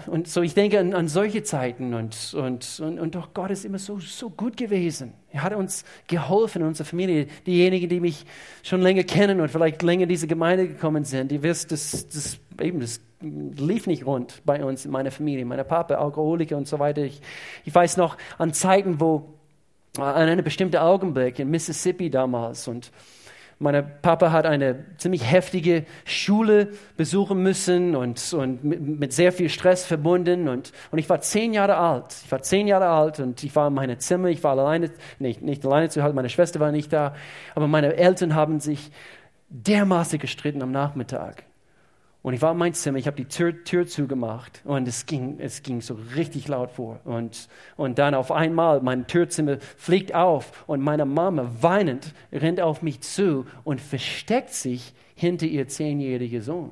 und 0.06 0.26
so, 0.26 0.42
ich 0.42 0.54
denke 0.54 0.80
an, 0.80 0.94
an 0.94 1.06
solche 1.06 1.42
Zeiten 1.42 1.94
und, 1.94 2.34
und, 2.34 2.80
und, 2.80 2.98
und 2.98 3.14
doch 3.14 3.32
Gott 3.34 3.50
ist 3.50 3.64
immer 3.64 3.78
so, 3.78 4.00
so 4.00 4.30
gut 4.30 4.56
gewesen. 4.56 5.12
Er 5.30 5.42
hat 5.42 5.54
uns 5.54 5.84
geholfen, 6.08 6.62
in 6.62 6.68
unserer 6.68 6.86
Familie. 6.86 7.26
Diejenigen, 7.46 7.88
die 7.88 8.00
mich 8.00 8.24
schon 8.62 8.80
länger 8.80 9.04
kennen 9.04 9.40
und 9.40 9.48
vielleicht 9.50 9.82
länger 9.82 10.04
in 10.04 10.08
diese 10.08 10.26
Gemeinde 10.26 10.66
gekommen 10.66 11.04
sind, 11.04 11.30
die 11.30 11.42
wissen, 11.42 11.68
das, 11.68 12.08
das, 12.08 12.38
eben, 12.60 12.80
das 12.80 13.00
lief 13.20 13.86
nicht 13.86 14.06
rund 14.06 14.42
bei 14.44 14.64
uns 14.64 14.84
in 14.84 14.90
meiner 14.90 15.10
Familie. 15.10 15.44
Mein 15.44 15.64
Papa, 15.66 15.94
Alkoholiker 15.94 16.56
und 16.56 16.66
so 16.66 16.78
weiter. 16.78 17.02
Ich, 17.02 17.20
ich 17.64 17.74
weiß 17.74 17.96
noch 17.96 18.16
an 18.38 18.52
Zeiten, 18.52 19.00
wo, 19.00 19.34
äh, 19.98 20.00
an 20.00 20.28
einem 20.28 20.44
bestimmten 20.44 20.76
Augenblick 20.76 21.38
in 21.38 21.48
Mississippi 21.48 22.10
damals 22.10 22.66
und 22.66 22.90
mein 23.58 23.86
Papa 24.02 24.32
hat 24.32 24.44
eine 24.44 24.84
ziemlich 24.98 25.30
heftige 25.30 25.86
Schule 26.04 26.72
besuchen 26.98 27.42
müssen 27.42 27.96
und, 27.96 28.34
und 28.34 28.62
mit, 28.62 28.80
mit, 28.80 29.12
sehr 29.14 29.32
viel 29.32 29.48
Stress 29.48 29.86
verbunden. 29.86 30.48
Und, 30.48 30.72
und 30.90 30.98
ich 30.98 31.08
war 31.08 31.22
zehn 31.22 31.54
Jahre 31.54 31.76
alt. 31.78 32.14
Ich 32.24 32.30
war 32.30 32.42
zehn 32.42 32.66
Jahre 32.66 32.88
alt 32.88 33.18
und 33.18 33.42
ich 33.42 33.56
war 33.56 33.68
in 33.68 33.74
meinem 33.74 33.98
Zimmer. 33.98 34.28
Ich 34.28 34.44
war 34.44 34.58
alleine, 34.58 34.90
nicht, 35.18 35.40
nicht 35.40 35.64
alleine 35.64 35.88
zu 35.88 36.02
Hause, 36.02 36.14
meine 36.14 36.28
Schwester 36.28 36.60
war 36.60 36.70
nicht 36.70 36.92
da. 36.92 37.14
Aber 37.54 37.66
meine 37.66 37.96
Eltern 37.96 38.34
haben 38.34 38.60
sich 38.60 38.90
dermaßen 39.48 40.18
gestritten 40.18 40.62
am 40.62 40.72
Nachmittag. 40.72 41.45
Und 42.26 42.34
ich 42.34 42.42
war 42.42 42.50
in 42.50 42.58
meinem 42.58 42.74
Zimmer, 42.74 42.98
ich 42.98 43.06
habe 43.06 43.16
die 43.16 43.26
Tür, 43.26 43.62
Tür 43.62 43.86
zugemacht 43.86 44.60
und 44.64 44.88
es 44.88 45.06
ging, 45.06 45.36
es 45.38 45.62
ging 45.62 45.80
so 45.80 45.96
richtig 46.16 46.48
laut 46.48 46.72
vor. 46.72 46.98
Und, 47.04 47.48
und 47.76 48.00
dann 48.00 48.16
auf 48.16 48.32
einmal, 48.32 48.80
mein 48.80 49.06
Türzimmer 49.06 49.58
fliegt 49.76 50.12
auf 50.12 50.64
und 50.66 50.80
meine 50.80 51.04
Mama 51.04 51.48
weinend 51.60 52.14
rennt 52.32 52.60
auf 52.60 52.82
mich 52.82 53.00
zu 53.00 53.46
und 53.62 53.80
versteckt 53.80 54.52
sich 54.52 54.92
hinter 55.14 55.46
ihr 55.46 55.68
zehnjährigen 55.68 56.42
Sohn. 56.42 56.70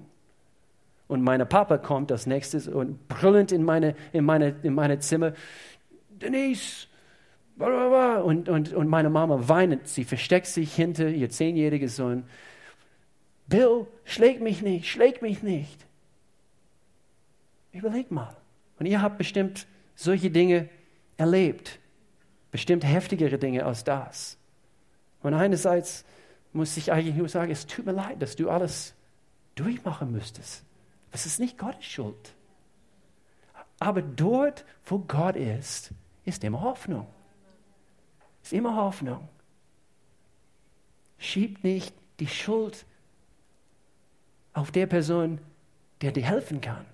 Und 1.06 1.22
mein 1.22 1.48
Papa 1.48 1.78
kommt 1.78 2.10
als 2.10 2.26
nächstes 2.26 2.66
und 2.66 3.06
brüllend 3.06 3.52
in 3.52 3.62
meine, 3.62 3.94
in 4.12 4.24
meine, 4.24 4.56
in 4.64 4.74
meine 4.74 4.98
Zimmer, 4.98 5.34
Denise, 6.20 6.88
und, 7.56 8.48
und, 8.48 8.72
und 8.72 8.88
meine 8.88 9.08
Mama 9.08 9.38
weinend, 9.46 9.86
sie 9.86 10.02
versteckt 10.02 10.46
sich 10.46 10.74
hinter 10.74 11.10
ihr 11.10 11.30
zehnjährigen 11.30 11.88
Sohn 11.88 12.24
Bill, 13.46 13.87
schläg 14.04 14.40
mich 14.40 14.62
nicht, 14.62 14.88
schläg 14.88 15.22
mich 15.22 15.42
nicht. 15.42 15.87
Überleg 17.72 18.11
mal. 18.11 18.37
Und 18.78 18.87
ihr 18.87 19.02
habt 19.02 19.18
bestimmt 19.18 19.66
solche 19.94 20.30
Dinge 20.30 20.68
erlebt. 21.16 21.78
Bestimmt 22.50 22.85
heftigere 22.85 23.38
Dinge 23.38 23.64
als 23.64 23.85
das. 23.85 24.38
Und 25.22 25.35
einerseits 25.35 26.04
muss 26.52 26.76
ich 26.76 26.92
eigentlich 26.92 27.16
nur 27.16 27.28
sagen, 27.28 27.50
es 27.50 27.66
tut 27.66 27.87
mir 27.87 27.92
leid, 27.92 28.22
dass 28.22 28.37
du 28.37 28.48
alles 28.48 28.94
durchmachen 29.57 30.12
müsstest. 30.12 30.64
Es 31.11 31.26
ist 31.26 31.40
nicht 31.40 31.59
Gottes 31.59 31.85
Schuld. 31.85 32.35
Aber 33.78 34.02
dort, 34.02 34.64
wo 34.85 34.98
Gott 34.98 35.37
ist, 35.37 35.90
ist 36.24 36.44
immer 36.44 36.61
Hoffnung. 36.61 37.07
Ist 38.42 38.52
immer 38.52 38.76
Hoffnung. 38.76 39.28
Schiebt 41.18 41.64
nicht 41.64 41.94
die 42.20 42.26
Schuld 42.26 42.85
auf 44.54 44.70
der 44.70 44.86
Person, 44.86 45.38
der 46.00 46.12
dir 46.12 46.24
helfen 46.24 46.60
kann. 46.60 46.84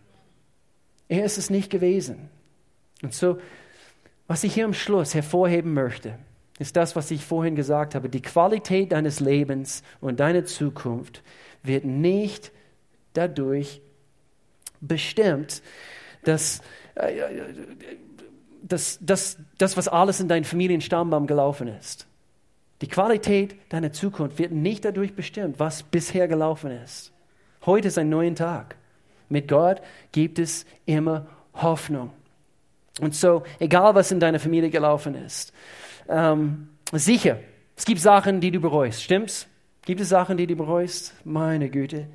Er 1.09 1.25
ist 1.25 1.39
es 1.39 1.51
nicht 1.51 1.71
gewesen. 1.71 2.31
Und 3.03 3.15
so, 3.15 3.39
was 4.27 4.45
ich 4.45 4.55
hier 4.55 4.65
am 4.65 4.75
Schluss 4.75 5.15
hervorheben 5.15 5.75
möchte, 5.75 6.19
ist 6.59 6.77
das, 6.77 6.95
was 6.95 7.11
ich 7.11 7.25
vorhin 7.25 7.57
gesagt 7.57 7.95
habe. 7.95 8.09
Die 8.09 8.23
Qualität 8.23 8.93
deines 8.93 9.21
Lebens 9.21 9.83
und 10.01 10.21
deine 10.21 10.45
Zukunft 10.45 11.23
wird 11.63 11.85
nicht 11.85 12.53
dadurch 13.15 13.81
bestimmt, 14.81 15.63
dass, 16.23 16.61
äh, 16.95 17.11
dass, 18.63 18.99
dass 19.01 19.39
das, 19.59 19.77
was 19.77 19.89
alles 19.89 20.21
in 20.21 20.29
deinem 20.29 20.45
Familienstammbaum 20.45 21.27
gelaufen 21.27 21.69
ist. 21.69 22.07
Die 22.83 22.89
Qualität 22.89 23.57
deiner 23.71 23.93
Zukunft 23.93 24.39
wird 24.39 24.53
nicht 24.53 24.85
dadurch 24.85 25.15
bestimmt, 25.15 25.59
was 25.59 25.83
bisher 25.83 26.29
gelaufen 26.29 26.71
ist. 26.71 27.13
Heute 27.67 27.89
ist 27.89 27.99
ein 27.99 28.09
neuer 28.09 28.35
Tag. 28.35 28.77
Mit 29.29 29.49
Gott 29.49 29.81
gibt 30.13 30.39
es 30.39 30.65
immer 30.87 31.27
Hoffnung. 31.55 32.11
Und 33.01 33.15
so, 33.15 33.43
egal 33.59 33.95
was 33.95 34.11
in 34.11 34.21
deiner 34.21 34.41
Familie 34.41 34.71
gelaufen 34.71 35.15
ist, 35.15 35.53
ähm, 36.09 36.69
sicher, 36.93 37.39
es 37.77 37.85
gibt 37.85 38.01
Sachen, 38.01 38.41
die 38.41 38.51
du 38.51 38.61
bereust, 38.61 39.03
stimmt's? 39.03 39.47
Gibt 39.83 40.01
es 40.01 40.09
Sachen, 40.09 40.37
die 40.37 40.47
du 40.47 40.57
bereust? 40.57 41.15
Meine 41.25 41.71
Güte. 41.71 42.07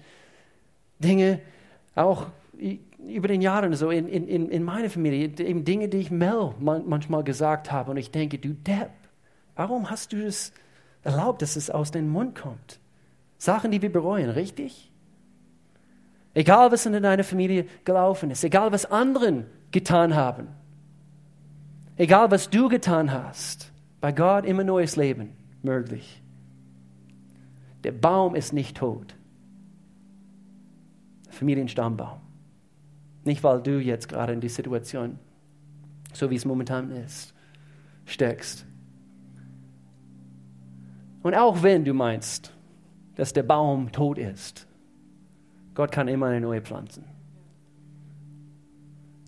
Dinge, 0.99 1.41
auch 1.95 2.27
über 2.99 3.27
den 3.27 3.41
Jahren 3.41 3.73
so 3.73 3.89
in, 3.89 4.07
in, 4.07 4.49
in 4.49 4.63
meiner 4.63 4.89
Familie, 4.89 5.31
eben 5.39 5.65
Dinge, 5.65 5.89
die 5.89 5.97
ich 5.97 6.11
Mel 6.11 6.53
manchmal 6.59 7.23
gesagt 7.23 7.71
habe. 7.71 7.91
Und 7.91 7.97
ich 7.97 8.11
denke, 8.11 8.37
du 8.37 8.49
Depp, 8.49 8.91
warum 9.55 9.89
hast 9.89 10.13
du 10.13 10.25
es 10.25 10.53
erlaubt, 11.03 11.41
dass 11.41 11.55
es 11.55 11.69
aus 11.69 11.91
deinem 11.91 12.09
Mund 12.09 12.35
kommt? 12.35 12.79
Sachen, 13.37 13.71
die 13.71 13.81
wir 13.81 13.91
bereuen, 13.91 14.29
richtig? 14.29 14.91
Egal, 16.35 16.69
was 16.71 16.85
in 16.85 17.01
deiner 17.01 17.23
Familie 17.23 17.65
gelaufen 17.85 18.29
ist, 18.29 18.43
egal, 18.43 18.71
was 18.73 18.85
anderen 18.85 19.45
getan 19.71 20.15
haben, 20.15 20.49
egal, 21.95 22.29
was 22.29 22.49
du 22.49 22.67
getan 22.67 23.11
hast, 23.11 23.71
bei 24.01 24.11
Gott 24.11 24.45
immer 24.45 24.65
neues 24.65 24.97
Leben 24.97 25.35
möglich. 25.63 26.21
Der 27.85 27.93
Baum 27.93 28.35
ist 28.35 28.51
nicht 28.51 28.75
tot. 28.75 29.15
Familienstammbaum. 31.29 32.19
Nicht, 33.23 33.41
weil 33.41 33.61
du 33.61 33.79
jetzt 33.79 34.09
gerade 34.09 34.33
in 34.33 34.41
die 34.41 34.49
Situation, 34.49 35.17
so 36.11 36.29
wie 36.29 36.35
es 36.35 36.43
momentan 36.43 36.91
ist, 36.91 37.33
steckst. 38.05 38.65
Und 41.23 41.33
auch 41.33 41.63
wenn 41.63 41.85
du 41.85 41.93
meinst, 41.93 42.53
dass 43.15 43.31
der 43.31 43.43
Baum 43.43 43.91
tot 43.93 44.17
ist, 44.17 44.67
Gott 45.75 45.91
kann 45.91 46.07
immer 46.07 46.27
eine 46.27 46.41
neue 46.41 46.61
pflanzen. 46.61 47.03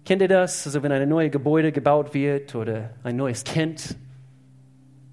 Kennt 0.05 0.21
ihr 0.21 0.29
das? 0.29 0.65
Also 0.65 0.81
wenn 0.81 0.91
ein 0.93 1.07
neues 1.09 1.31
Gebäude 1.31 1.73
gebaut 1.73 2.13
wird 2.13 2.55
oder 2.55 2.91
ein 3.03 3.17
neues 3.17 3.43
Kind 3.43 3.97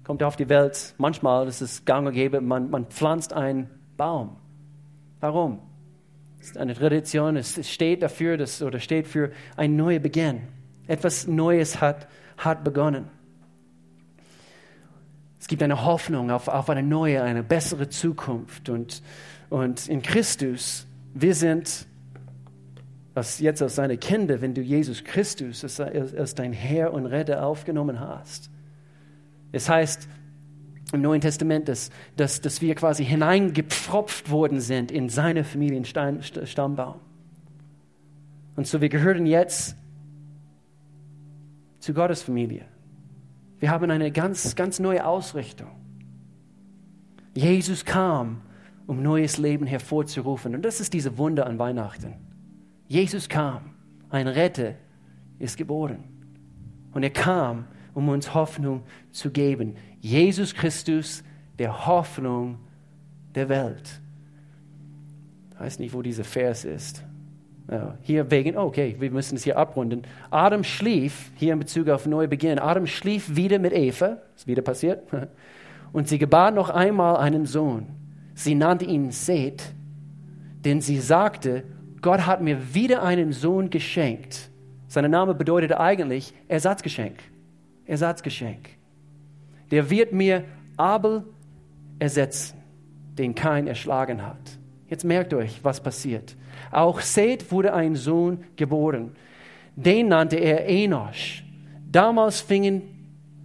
kommt 0.05 0.23
auf 0.23 0.37
die 0.37 0.47
Welt, 0.47 0.93
manchmal 0.97 1.47
ist 1.47 1.61
es 1.61 1.83
gang 1.83 2.07
und 2.07 2.13
gäbe, 2.13 2.39
man, 2.39 2.69
man 2.69 2.85
pflanzt 2.85 3.33
einen 3.33 3.69
Baum. 3.97 4.37
Warum? 5.19 5.59
Es 6.39 6.51
ist 6.51 6.57
eine 6.57 6.75
Tradition, 6.75 7.35
es 7.35 7.69
steht 7.69 8.03
dafür 8.03 8.37
dass, 8.37 8.61
oder 8.61 8.79
steht 8.79 9.07
für 9.07 9.31
ein 9.57 9.75
neuer 9.75 9.99
Beginn. 9.99 10.43
Etwas 10.87 11.27
Neues 11.27 11.81
hat, 11.81 12.07
hat 12.37 12.63
begonnen. 12.63 13.09
Es 15.39 15.47
gibt 15.47 15.61
eine 15.61 15.83
Hoffnung 15.83 16.31
auf, 16.31 16.47
auf 16.47 16.69
eine 16.69 16.83
neue, 16.83 17.21
eine 17.21 17.43
bessere 17.43 17.89
Zukunft. 17.89 18.69
Und, 18.69 19.01
und 19.49 19.87
in 19.89 20.01
Christus 20.01 20.87
wir 21.15 21.33
sind 21.33 21.87
was 23.15 23.39
jetzt 23.39 23.63
aus 23.63 23.75
seine 23.75 23.97
Kinder, 23.97 24.41
wenn 24.41 24.53
du 24.53 24.61
Jesus 24.61 25.03
Christus 25.03 25.63
als, 25.63 25.79
als 26.13 26.35
dein 26.35 26.51
Herr 26.51 26.93
und 26.93 27.05
Retter 27.05 27.45
aufgenommen 27.45 28.01
hast. 28.01 28.51
Es 29.53 29.69
heißt 29.69 30.09
im 30.91 31.01
Neuen 31.01 31.21
Testament, 31.21 31.69
dass, 31.69 31.91
dass, 32.17 32.41
dass 32.41 32.61
wir 32.61 32.75
quasi 32.75 33.05
hineingepfropft 33.05 34.29
worden 34.29 34.59
sind 34.59 34.91
in 34.91 35.07
seine 35.07 35.45
Familienstammbaum. 35.45 36.99
Und 38.57 38.67
so 38.67 38.81
wir 38.81 38.89
gehören 38.89 39.25
jetzt 39.25 39.77
zu 41.79 41.93
Gottes 41.93 42.21
Familie. 42.21 42.65
Wir 43.59 43.71
haben 43.71 43.89
eine 43.91 44.11
ganz, 44.11 44.57
ganz 44.57 44.79
neue 44.79 45.05
Ausrichtung. 45.05 45.69
Jesus 47.33 47.85
kam 47.85 48.41
um 48.87 49.01
neues 49.01 49.37
Leben 49.37 49.65
hervorzurufen. 49.65 50.55
Und 50.55 50.63
das 50.63 50.79
ist 50.79 50.93
diese 50.93 51.17
Wunder 51.17 51.45
an 51.47 51.59
Weihnachten. 51.59 52.13
Jesus 52.87 53.29
kam, 53.29 53.73
ein 54.09 54.27
Retter 54.27 54.75
ist 55.39 55.57
geboren. 55.57 56.03
Und 56.93 57.03
er 57.03 57.09
kam, 57.09 57.65
um 57.93 58.09
uns 58.09 58.33
Hoffnung 58.33 58.83
zu 59.11 59.31
geben. 59.31 59.75
Jesus 59.99 60.53
Christus, 60.53 61.23
der 61.57 61.87
Hoffnung 61.87 62.59
der 63.33 63.49
Welt. 63.49 64.01
Ich 65.51 65.59
weiß 65.59 65.79
nicht, 65.79 65.93
wo 65.93 66.01
dieser 66.01 66.23
Vers 66.23 66.65
ist. 66.65 67.03
Hier 68.01 68.29
wegen, 68.29 68.57
okay, 68.57 68.95
wir 68.99 69.09
müssen 69.09 69.37
es 69.37 69.43
hier 69.43 69.57
abrunden. 69.57 70.03
Adam 70.29 70.63
schlief, 70.63 71.31
hier 71.35 71.53
in 71.53 71.59
Bezug 71.59 71.89
auf 71.89 72.05
Neubeginn, 72.05 72.59
Adam 72.59 72.85
schlief 72.85 73.35
wieder 73.35 73.57
mit 73.57 73.73
Eva, 73.73 74.17
ist 74.35 74.45
wieder 74.45 74.61
passiert, 74.61 75.03
und 75.93 76.07
sie 76.07 76.19
gebar 76.19 76.51
noch 76.51 76.69
einmal 76.69 77.17
einen 77.17 77.45
Sohn. 77.45 77.87
Sie 78.35 78.53
nannte 78.53 78.85
ihn 78.85 79.11
Seth, 79.11 79.73
denn 80.63 80.81
sie 80.81 80.99
sagte, 80.99 81.63
Gott 82.01 82.25
hat 82.27 82.41
mir 82.41 82.75
wieder 82.75 83.01
einen 83.01 83.31
Sohn 83.31 83.69
geschenkt. 83.69 84.51
Sein 84.87 85.09
Name 85.09 85.33
bedeutet 85.33 85.71
eigentlich 85.71 86.33
Ersatzgeschenk. 86.47 87.15
Ersatzgeschenk. 87.85 88.69
Der 89.71 89.89
wird 89.89 90.11
mir 90.11 90.43
Abel 90.77 91.23
ersetzen, 91.97 92.57
den 93.17 93.33
kein 93.33 93.67
erschlagen 93.67 94.21
hat. 94.21 94.59
Jetzt 94.87 95.03
merkt 95.03 95.33
euch, 95.33 95.63
was 95.63 95.81
passiert. 95.81 96.35
Auch 96.71 96.99
Seth 96.99 97.51
wurde 97.51 97.73
ein 97.73 97.95
Sohn 97.95 98.43
geboren. 98.55 99.11
Den 99.75 100.09
nannte 100.09 100.35
er 100.35 100.67
Enosch. 100.67 101.43
Damals 101.91 102.41
fingen, 102.41 102.81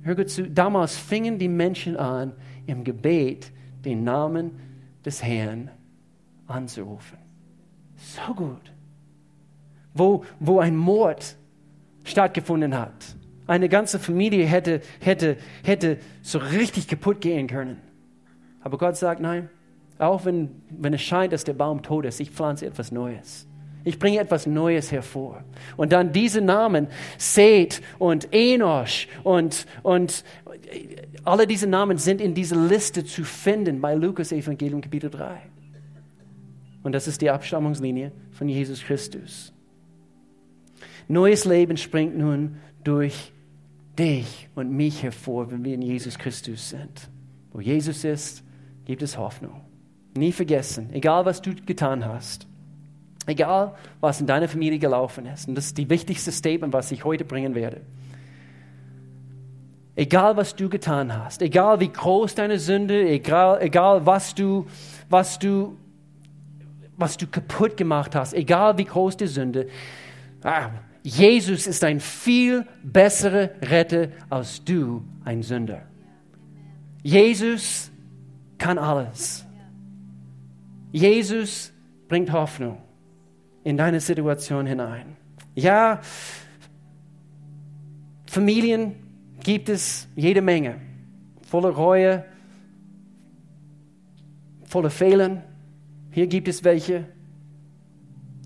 hör 0.03 0.27
zu, 0.27 0.51
damals 0.51 0.97
fingen 0.97 1.39
die 1.39 1.49
Menschen 1.49 1.97
an, 1.97 2.33
im 2.67 2.85
Gebet 2.85 3.51
den 3.85 4.05
Namen 4.05 4.53
des 5.05 5.23
Herrn 5.23 5.71
anzurufen. 6.47 7.19
So 7.97 8.35
gut. 8.35 8.73
Wo, 9.95 10.25
wo 10.39 10.61
ein 10.61 10.77
Mord 10.77 11.37
stattgefunden 12.05 12.77
hat. 12.79 13.17
Eine 13.47 13.69
ganze 13.69 13.99
Familie 13.99 14.47
hätte, 14.47 14.81
hätte, 15.01 15.37
hätte 15.65 15.99
so 16.23 16.39
richtig 16.39 16.87
kaputt 16.89 17.21
gehen 17.21 17.47
können. 17.47 17.81
Aber 18.61 18.79
Gott 18.79 18.97
sagt, 18.97 19.21
nein, 19.21 19.49
auch 19.99 20.25
wenn, 20.25 20.63
wenn 20.71 20.95
es 20.95 21.03
scheint, 21.03 21.33
dass 21.33 21.45
der 21.45 21.55
Baum 21.55 21.83
tot 21.83 22.05
ist, 22.05 22.21
ich 22.21 22.31
pflanze 22.31 22.67
etwas 22.67 22.93
Neues. 22.93 23.47
Ich 23.85 23.99
bringe 23.99 24.19
etwas 24.19 24.47
Neues 24.47 24.93
hervor. 24.93 25.45
Und 25.77 25.93
dann 25.93 26.13
diese 26.13 26.41
Namen, 26.41 26.89
Seth 27.19 27.81
und 27.99 28.29
Enosh 28.33 29.09
und, 29.25 29.67
und 29.83 30.25
alle 31.25 31.47
diese 31.47 31.67
Namen 31.67 31.99
sind 31.99 32.21
in 32.21 32.35
dieser 32.35 32.57
Liste 32.57 33.05
zu 33.05 33.25
finden 33.25 33.81
bei 33.81 33.95
Lukas 33.95 34.33
Evangelium 34.33 34.81
Kapitel 34.81 35.11
3. 35.11 35.41
Und 36.83 36.93
das 36.93 37.09
ist 37.09 37.21
die 37.21 37.31
Abstammungslinie 37.31 38.13
von 38.33 38.49
Jesus 38.49 38.83
Christus. 38.83 39.53
Neues 41.09 41.45
Leben 41.45 41.77
springt 41.77 42.17
nun 42.17 42.57
durch 42.85 43.33
dich 43.99 44.49
und 44.55 44.71
mich 44.71 45.03
hervor, 45.03 45.51
wenn 45.51 45.65
wir 45.65 45.75
in 45.75 45.83
Jesus 45.83 46.19
Christus 46.19 46.71
sind. 46.71 47.11
Wo 47.53 47.61
Jesus 47.61 48.05
ist, 48.05 48.45
gibt 48.85 49.03
es 49.03 49.19
Hoffnung. 49.19 49.61
Nie 50.17 50.33
vergessen, 50.33 50.91
egal 50.93 51.25
was 51.25 51.43
du 51.43 51.55
getan 51.55 52.05
hast, 52.05 52.47
egal 53.27 53.75
was 54.01 54.21
in 54.21 54.27
deiner 54.27 54.49
Familie 54.49 54.79
gelaufen 54.79 55.27
ist, 55.27 55.49
und 55.49 55.55
das 55.55 55.67
ist 55.67 55.79
die 55.79 55.89
wichtigste 55.89 56.33
Statement, 56.33 56.73
was 56.73 56.91
ich 56.91 57.05
heute 57.05 57.25
bringen 57.25 57.55
werde. 57.55 57.83
Egal 59.97 60.37
was 60.37 60.55
du 60.55 60.69
getan 60.69 61.15
hast, 61.17 61.43
egal 61.43 61.81
wie 61.81 61.89
groß 61.89 62.35
deine 62.35 62.59
Sünde, 62.59 63.07
egal, 63.09 63.61
egal 63.61 64.07
was 64.07 64.35
du, 64.35 64.67
was 65.09 65.39
du, 65.39 65.77
was 66.97 67.17
du 67.17 67.27
kaputt 67.27 67.77
gemacht 67.77 68.15
hast, 68.15 68.33
egal 68.33 68.79
wie 68.79 68.85
groß 68.85 69.17
die 69.17 69.27
Sünde, 69.27 69.69
ah, 70.43 70.71
Jesus 71.03 71.67
ist 71.67 71.83
ein 71.85 72.01
viel 72.01 72.67
besserer 72.83 73.51
Retter 73.63 74.09
als 74.29 74.63
du, 74.65 75.03
ein 75.25 75.43
Sünder. 75.43 75.83
Jesus 77.03 77.91
kann 78.59 78.79
alles. 78.79 79.47
Jesus 80.93 81.73
bringt 82.09 82.33
Hoffnung 82.33 82.79
in 83.65 83.77
deine 83.77 84.01
Situation 84.01 84.67
hinein. 84.67 85.17
Ja, 85.55 86.01
Familien 88.27 88.95
gibt 89.43 89.69
es 89.69 90.09
jede 90.15 90.41
Menge, 90.43 90.81
voller 91.43 91.71
Reue, 91.71 92.25
voller 94.65 94.91
Fehlen. 94.91 95.43
Hier 96.13 96.27
gibt 96.27 96.49
es 96.49 96.65
welche. 96.65 97.07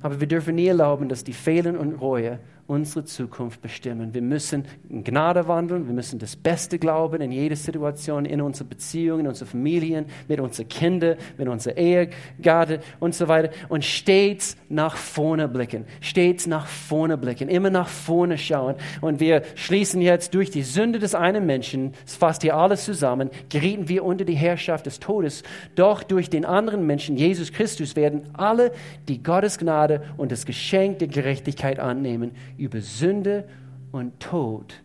Aber 0.02 0.20
wir 0.20 0.26
dürfen 0.26 0.54
nie 0.54 0.66
erlauben, 0.66 1.08
dass 1.08 1.24
die 1.24 1.32
Fehlen 1.32 1.76
und 1.76 1.94
Reue 1.94 2.40
unsere 2.66 3.04
Zukunft 3.04 3.60
bestimmen. 3.60 4.14
Wir 4.14 4.22
müssen 4.22 4.64
in 4.88 5.04
Gnade 5.04 5.46
wandeln, 5.48 5.86
wir 5.86 5.94
müssen 5.94 6.18
das 6.18 6.34
Beste 6.34 6.78
glauben 6.78 7.20
in 7.20 7.30
jeder 7.30 7.56
Situation, 7.56 8.24
in 8.24 8.40
unseren 8.40 8.68
Beziehungen, 8.68 9.20
in 9.20 9.26
unseren 9.28 9.48
Familien, 9.48 10.06
mit 10.28 10.40
unseren 10.40 10.68
Kindern, 10.68 11.16
mit 11.36 11.48
unserer 11.48 11.76
Ehegatte 11.76 12.80
und 13.00 13.14
so 13.14 13.28
weiter. 13.28 13.50
Und 13.68 13.84
stets 13.84 14.56
nach 14.68 14.96
vorne 14.96 15.46
blicken, 15.48 15.84
stets 16.00 16.46
nach 16.46 16.66
vorne 16.66 17.18
blicken, 17.18 17.48
immer 17.48 17.70
nach 17.70 17.88
vorne 17.88 18.38
schauen. 18.38 18.76
Und 19.02 19.20
wir 19.20 19.42
schließen 19.56 20.00
jetzt 20.00 20.34
durch 20.34 20.50
die 20.50 20.62
Sünde 20.62 20.98
des 20.98 21.14
einen 21.14 21.44
Menschen, 21.44 21.92
es 22.06 22.16
fasst 22.16 22.42
hier 22.42 22.56
alles 22.56 22.84
zusammen, 22.84 23.28
gerieten 23.50 23.88
wir 23.88 24.04
unter 24.04 24.24
die 24.24 24.34
Herrschaft 24.34 24.86
des 24.86 25.00
Todes. 25.00 25.42
Doch 25.74 26.02
durch 26.02 26.30
den 26.30 26.44
anderen 26.46 26.86
Menschen, 26.86 27.16
Jesus 27.16 27.52
Christus, 27.52 27.94
werden 27.94 28.22
alle, 28.32 28.72
die 29.08 29.22
Gottes 29.22 29.58
Gnade 29.58 30.02
und 30.16 30.32
das 30.32 30.46
Geschenk 30.46 31.00
der 31.00 31.08
Gerechtigkeit 31.08 31.78
annehmen, 31.78 32.32
über 32.56 32.80
Sünde 32.80 33.48
und 33.92 34.20
Tod 34.20 34.82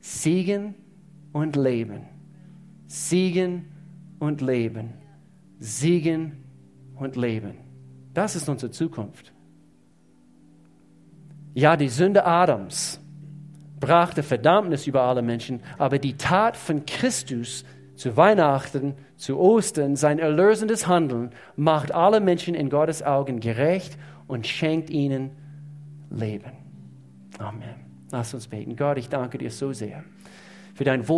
siegen 0.00 0.74
und 1.32 1.56
leben. 1.56 2.02
Siegen 2.86 3.66
und 4.18 4.40
leben. 4.40 4.94
Siegen 5.58 6.44
und 6.96 7.16
leben. 7.16 7.54
Das 8.14 8.36
ist 8.36 8.48
unsere 8.48 8.70
Zukunft. 8.70 9.32
Ja, 11.54 11.76
die 11.76 11.88
Sünde 11.88 12.24
Adams 12.24 13.00
brachte 13.80 14.22
Verdammnis 14.22 14.86
über 14.86 15.02
alle 15.02 15.22
Menschen, 15.22 15.60
aber 15.76 15.98
die 15.98 16.16
Tat 16.16 16.56
von 16.56 16.86
Christus 16.86 17.64
zu 17.94 18.16
Weihnachten, 18.16 18.94
zu 19.16 19.38
Ostern, 19.38 19.96
sein 19.96 20.18
erlösendes 20.18 20.86
Handeln 20.86 21.30
macht 21.56 21.92
alle 21.92 22.20
Menschen 22.20 22.54
in 22.54 22.70
Gottes 22.70 23.02
Augen 23.02 23.40
gerecht 23.40 23.98
und 24.28 24.46
schenkt 24.46 24.90
ihnen 24.90 25.30
Leben. 26.10 26.67
Amen. 27.38 27.74
Lass 28.10 28.34
uns 28.34 28.48
beten. 28.48 28.76
Gott, 28.76 28.98
ich 28.98 29.08
danke 29.08 29.38
dir 29.38 29.50
so 29.50 29.72
sehr 29.72 30.04
für 30.74 30.84
dein 30.84 31.00
Wohl. 31.00 31.06